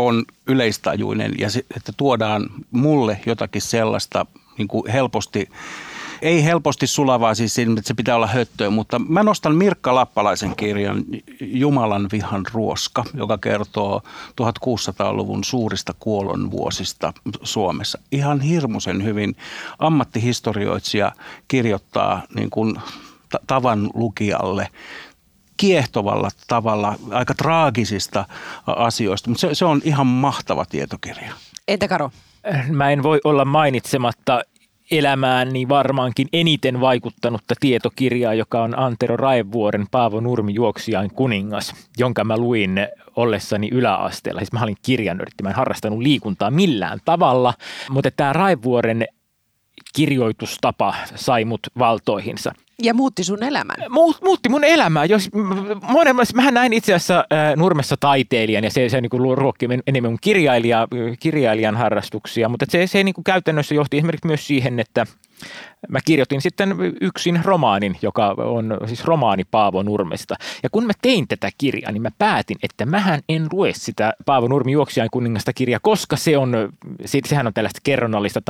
on 0.00 0.24
yleistajuinen 0.46 1.32
ja 1.38 1.50
se, 1.50 1.64
että 1.76 1.92
tuodaan 1.96 2.50
mulle 2.70 3.20
jotakin 3.26 3.62
sellaista 3.62 4.26
niin 4.58 4.68
kuin 4.68 4.92
helposti 4.92 5.48
Ei 6.22 6.44
helposti 6.44 6.86
sulavaa 6.86 7.34
siis 7.34 7.54
siinä, 7.54 7.72
että 7.72 7.88
se 7.88 7.94
pitää 7.94 8.16
olla 8.16 8.26
höttöä, 8.26 8.70
mutta 8.70 8.98
mä 8.98 9.22
nostan 9.22 9.56
Mirkka 9.56 9.94
Lappalaisen 9.94 10.56
kirjan 10.56 11.04
Jumalan 11.40 12.08
vihan 12.12 12.42
ruoska, 12.52 13.04
joka 13.14 13.38
kertoo 13.38 14.02
1600-luvun 14.40 15.44
suurista 15.44 15.94
kuolonvuosista 15.98 17.12
Suomessa. 17.42 17.98
Ihan 18.12 18.40
hirmuisen 18.40 19.04
hyvin 19.04 19.36
ammattihistorioitsija 19.78 21.12
kirjoittaa 21.48 22.22
niin 22.34 22.50
kuin 22.50 22.76
tavan 23.46 23.90
lukijalle 23.94 24.68
kiehtovalla 25.60 26.28
tavalla 26.46 26.94
aika 27.10 27.34
traagisista 27.34 28.24
asioista, 28.66 29.30
mutta 29.30 29.40
se, 29.40 29.54
se 29.54 29.64
on 29.64 29.80
ihan 29.84 30.06
mahtava 30.06 30.64
tietokirja. 30.64 31.32
Entä 31.68 31.88
Karo? 31.88 32.10
Mä 32.68 32.90
en 32.90 33.02
voi 33.02 33.20
olla 33.24 33.44
mainitsematta 33.44 34.42
elämään 34.90 35.52
niin 35.52 35.68
varmaankin 35.68 36.28
eniten 36.32 36.80
vaikuttanutta 36.80 37.54
tietokirjaa, 37.60 38.34
joka 38.34 38.62
on 38.62 38.78
Antero 38.78 39.16
Raevuoren 39.16 39.86
Paavo 39.90 40.20
Nurmi 40.20 40.54
juoksijain 40.54 41.10
kuningas, 41.10 41.74
jonka 41.98 42.24
mä 42.24 42.36
luin 42.36 42.86
ollessani 43.16 43.68
yläasteella. 43.72 44.40
Siis 44.40 44.52
mä 44.52 44.62
olin 44.62 44.76
kirjanörtti, 44.82 45.42
mä 45.42 45.48
en 45.48 45.56
harrastanut 45.56 45.98
liikuntaa 45.98 46.50
millään 46.50 46.98
tavalla, 47.04 47.54
mutta 47.90 48.10
tämä 48.10 48.32
Raevuoren 48.32 49.06
kirjoitustapa 49.94 50.94
sai 51.14 51.44
mut 51.44 51.60
valtoihinsa. 51.78 52.52
Ja 52.82 52.94
muutti 52.94 53.24
sun 53.24 53.42
elämän. 53.42 53.76
Muut, 53.88 54.16
muutti 54.24 54.48
mun 54.48 54.64
elämää. 54.64 55.04
Jos, 55.04 55.30
monen, 55.88 56.16
mä 56.34 56.50
näin 56.50 56.72
itse 56.72 56.94
asiassa 56.94 57.24
äh, 57.32 57.56
Nurmessa 57.56 57.96
taiteilijan 58.00 58.64
ja 58.64 58.70
se, 58.70 58.88
se 58.88 59.00
niin 59.00 59.10
ruokki 59.34 59.68
enemmän 59.86 60.12
mun 60.12 60.18
kirjailija, 60.20 60.88
kirjailijan 61.20 61.76
harrastuksia, 61.76 62.48
mutta 62.48 62.66
se, 62.68 62.86
se 62.86 63.04
niin 63.04 63.14
käytännössä 63.24 63.74
johti 63.74 63.96
esimerkiksi 63.96 64.26
myös 64.26 64.46
siihen, 64.46 64.80
että– 64.80 65.06
mä 65.88 65.98
kirjoitin 66.04 66.42
sitten 66.42 66.76
yksin 67.00 67.40
romaanin, 67.44 67.96
joka 68.02 68.34
on 68.38 68.78
siis 68.86 69.04
romaani 69.04 69.44
Paavo 69.50 69.82
Nurmesta. 69.82 70.34
Ja 70.62 70.70
kun 70.70 70.86
mä 70.86 70.92
tein 71.02 71.28
tätä 71.28 71.50
kirjaa, 71.58 71.92
niin 71.92 72.02
mä 72.02 72.10
päätin, 72.18 72.56
että 72.62 72.86
mähän 72.86 73.20
en 73.28 73.46
lue 73.52 73.72
sitä 73.74 74.12
Paavo 74.26 74.48
Nurmi 74.48 74.72
juoksijain 74.72 75.10
kuningasta 75.10 75.52
kirjaa, 75.52 75.80
koska 75.82 76.16
se 76.16 76.38
on, 76.38 76.72
sehän 77.26 77.46
on 77.46 77.54
tällaista 77.54 77.80
kerronnallista 77.82 78.40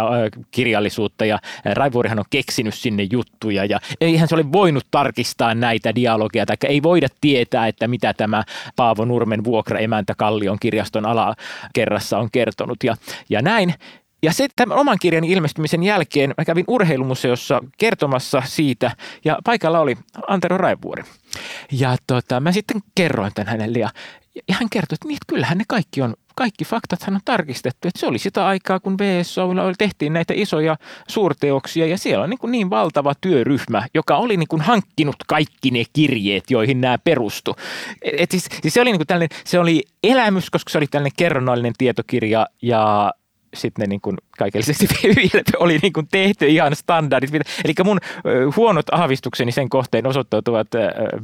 kirjallisuutta 0.50 1.24
ja 1.24 1.38
Raivuorihan 1.64 2.18
on 2.18 2.24
keksinyt 2.30 2.74
sinne 2.74 3.06
juttuja 3.12 3.64
ja 3.64 3.80
eihän 4.20 4.28
se 4.28 4.34
ole 4.34 4.52
voinut 4.52 4.86
tarkistaa 4.90 5.54
näitä 5.54 5.94
dialogeja 5.94 6.46
tai 6.46 6.56
ei 6.62 6.82
voida 6.82 7.08
tietää, 7.20 7.66
että 7.66 7.88
mitä 7.88 8.14
tämä 8.14 8.44
Paavo 8.76 9.04
Nurmen 9.04 9.44
vuokraemäntä 9.44 10.14
Kallion 10.14 10.58
kirjaston 10.60 11.06
alakerrassa 11.06 12.18
on 12.18 12.28
kertonut 12.32 12.84
ja, 12.84 12.96
ja 13.28 13.42
näin. 13.42 13.74
Ja 14.22 14.32
sitten 14.32 14.52
tämän 14.56 14.78
oman 14.78 14.96
kirjan 15.00 15.24
ilmestymisen 15.24 15.82
jälkeen 15.82 16.34
mä 16.38 16.44
kävin 16.44 16.64
urheilumuseossa 16.68 17.60
kertomassa 17.78 18.42
siitä 18.46 18.90
ja 19.24 19.38
paikalla 19.44 19.80
oli 19.80 19.96
Antero 20.28 20.58
Raivuori. 20.58 21.02
Ja 21.72 21.96
tota, 22.06 22.40
mä 22.40 22.52
sitten 22.52 22.80
kerroin 22.94 23.32
tämän 23.34 23.50
hänelle 23.50 23.78
ja, 23.78 23.90
ja 24.48 24.54
hän 24.54 24.70
kertoi, 24.70 24.94
että, 24.94 25.08
niin, 25.08 25.16
että 25.16 25.34
kyllähän 25.34 25.58
ne 25.58 25.64
kaikki 25.68 26.02
on 26.02 26.14
kaikki 26.40 26.64
faktathan 26.64 27.14
on 27.14 27.20
tarkistettu, 27.24 27.88
että 27.88 28.00
se 28.00 28.06
oli 28.06 28.18
sitä 28.18 28.46
aikaa, 28.46 28.80
kun 28.80 28.98
VSOlla 28.98 29.62
tehtiin 29.78 30.12
näitä 30.12 30.34
isoja 30.36 30.76
suurteoksia 31.08 31.86
ja 31.86 31.98
siellä 31.98 32.24
on 32.24 32.30
niin, 32.30 32.38
kuin 32.38 32.50
niin 32.50 32.70
valtava 32.70 33.12
työryhmä, 33.20 33.86
joka 33.94 34.16
oli 34.16 34.36
niin 34.36 34.48
kuin 34.48 34.62
hankkinut 34.62 35.16
kaikki 35.26 35.70
ne 35.70 35.84
kirjeet, 35.92 36.50
joihin 36.50 36.80
nämä 36.80 36.98
perustu. 36.98 37.56
Et 38.02 38.30
siis, 38.30 38.48
siis 38.62 38.74
se, 38.74 38.80
oli 38.80 38.90
niin 38.90 38.98
kuin 38.98 39.06
tällainen, 39.06 39.38
se 39.44 39.58
oli 39.58 39.82
elämys, 40.02 40.50
koska 40.50 40.70
se 40.70 40.78
oli 40.78 40.86
tällainen 40.86 41.16
kerronnallinen 41.16 41.72
tietokirja 41.78 42.46
ja 42.62 43.12
sitten 43.54 43.82
ne 43.82 43.86
niin 43.86 44.00
kuin 44.00 44.16
kaikellisesti 44.38 44.86
oli 45.58 45.78
niin 45.82 45.92
kuin 45.92 46.08
tehty 46.10 46.46
ihan 46.46 46.76
standardit. 46.76 47.30
Eli 47.64 47.74
mun 47.84 48.00
huonot 48.56 48.86
aavistukseni 48.92 49.52
sen 49.52 49.68
kohteen 49.68 50.06
osoittautuvat 50.06 50.68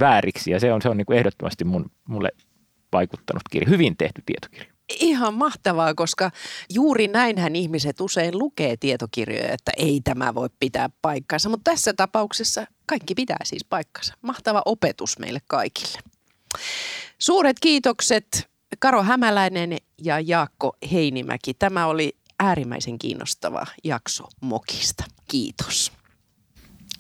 vääriksi 0.01 0.51
ja 0.51 0.61
se 0.61 0.73
on, 0.73 0.83
se 0.83 0.89
on 0.89 0.97
niin 0.97 1.07
kuin 1.07 1.19
ehdottomasti 1.19 1.65
mun, 1.65 1.91
mulle 2.09 2.29
vaikuttanut 2.93 3.43
kirja. 3.51 3.69
Hyvin 3.69 3.97
tehty 3.97 4.23
tietokirja. 4.27 4.76
Ihan 4.89 5.35
mahtavaa, 5.35 5.95
koska 5.95 6.31
juuri 6.71 7.09
näinhän 7.09 7.57
ihmiset 7.57 8.01
usein 8.01 8.39
lukee 8.39 8.77
tietokirjoja, 8.77 9.53
että 9.53 9.73
ei 9.77 10.01
tämä 10.05 10.35
voi 10.35 10.49
pitää 10.61 10.91
paikkansa. 11.03 11.49
Mutta 11.49 11.71
tässä 11.71 11.93
tapauksessa 11.93 12.67
kaikki 12.87 13.15
pitää 13.15 13.39
siis 13.45 13.65
paikkansa. 13.65 14.15
Mahtava 14.23 14.63
opetus 14.65 15.19
meille 15.19 15.41
kaikille. 15.47 15.99
Suuret 17.19 17.57
kiitokset 17.61 18.49
Karo 18.79 19.03
Hämäläinen 19.03 19.77
ja 20.03 20.21
Jaakko 20.21 20.77
Heinimäki. 20.93 21.55
Tämä 21.55 21.87
oli 21.87 22.17
äärimmäisen 22.41 22.99
kiinnostava 22.99 23.67
jakso 23.85 24.25
Mokista. 24.41 25.05
Kiitos. 25.29 25.93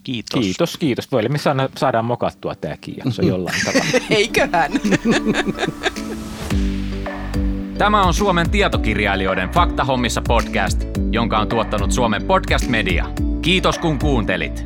Kiitos. 0.03 0.41
Kiitos, 0.41 0.76
kiitos. 0.76 1.12
Voimme 1.12 1.39
saada, 1.39 1.68
saadaan 1.76 2.05
mokattua 2.05 2.55
tämäkin 2.55 2.95
jakso 3.05 3.22
jollain 3.32 3.61
tavalla. 3.64 4.07
Eiköhän. 4.11 4.72
Tämä 7.79 8.03
on 8.03 8.14
Suomen 8.14 8.51
tietokirjailijoiden 8.51 9.49
Faktahommissa 9.49 10.22
podcast, 10.29 10.85
jonka 11.11 11.39
on 11.39 11.49
tuottanut 11.49 11.93
Suomen 11.93 12.22
Podcast 12.22 12.68
Media. 12.68 13.07
Kiitos 13.43 13.79
kun 13.79 13.99
kuuntelit. 13.99 14.64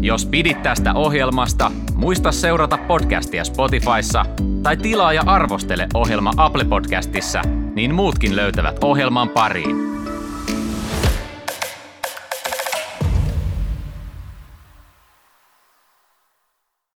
Jos 0.00 0.26
pidit 0.26 0.62
tästä 0.62 0.94
ohjelmasta, 0.94 1.72
muista 1.94 2.32
seurata 2.32 2.78
podcastia 2.78 3.44
Spotifyssa 3.44 4.26
tai 4.62 4.76
tilaa 4.76 5.12
ja 5.12 5.22
arvostele 5.26 5.86
ohjelma 5.94 6.32
Apple 6.36 6.64
Podcastissa, 6.64 7.42
niin 7.74 7.94
muutkin 7.94 8.36
löytävät 8.36 8.84
ohjelman 8.84 9.28
pariin. 9.28 9.99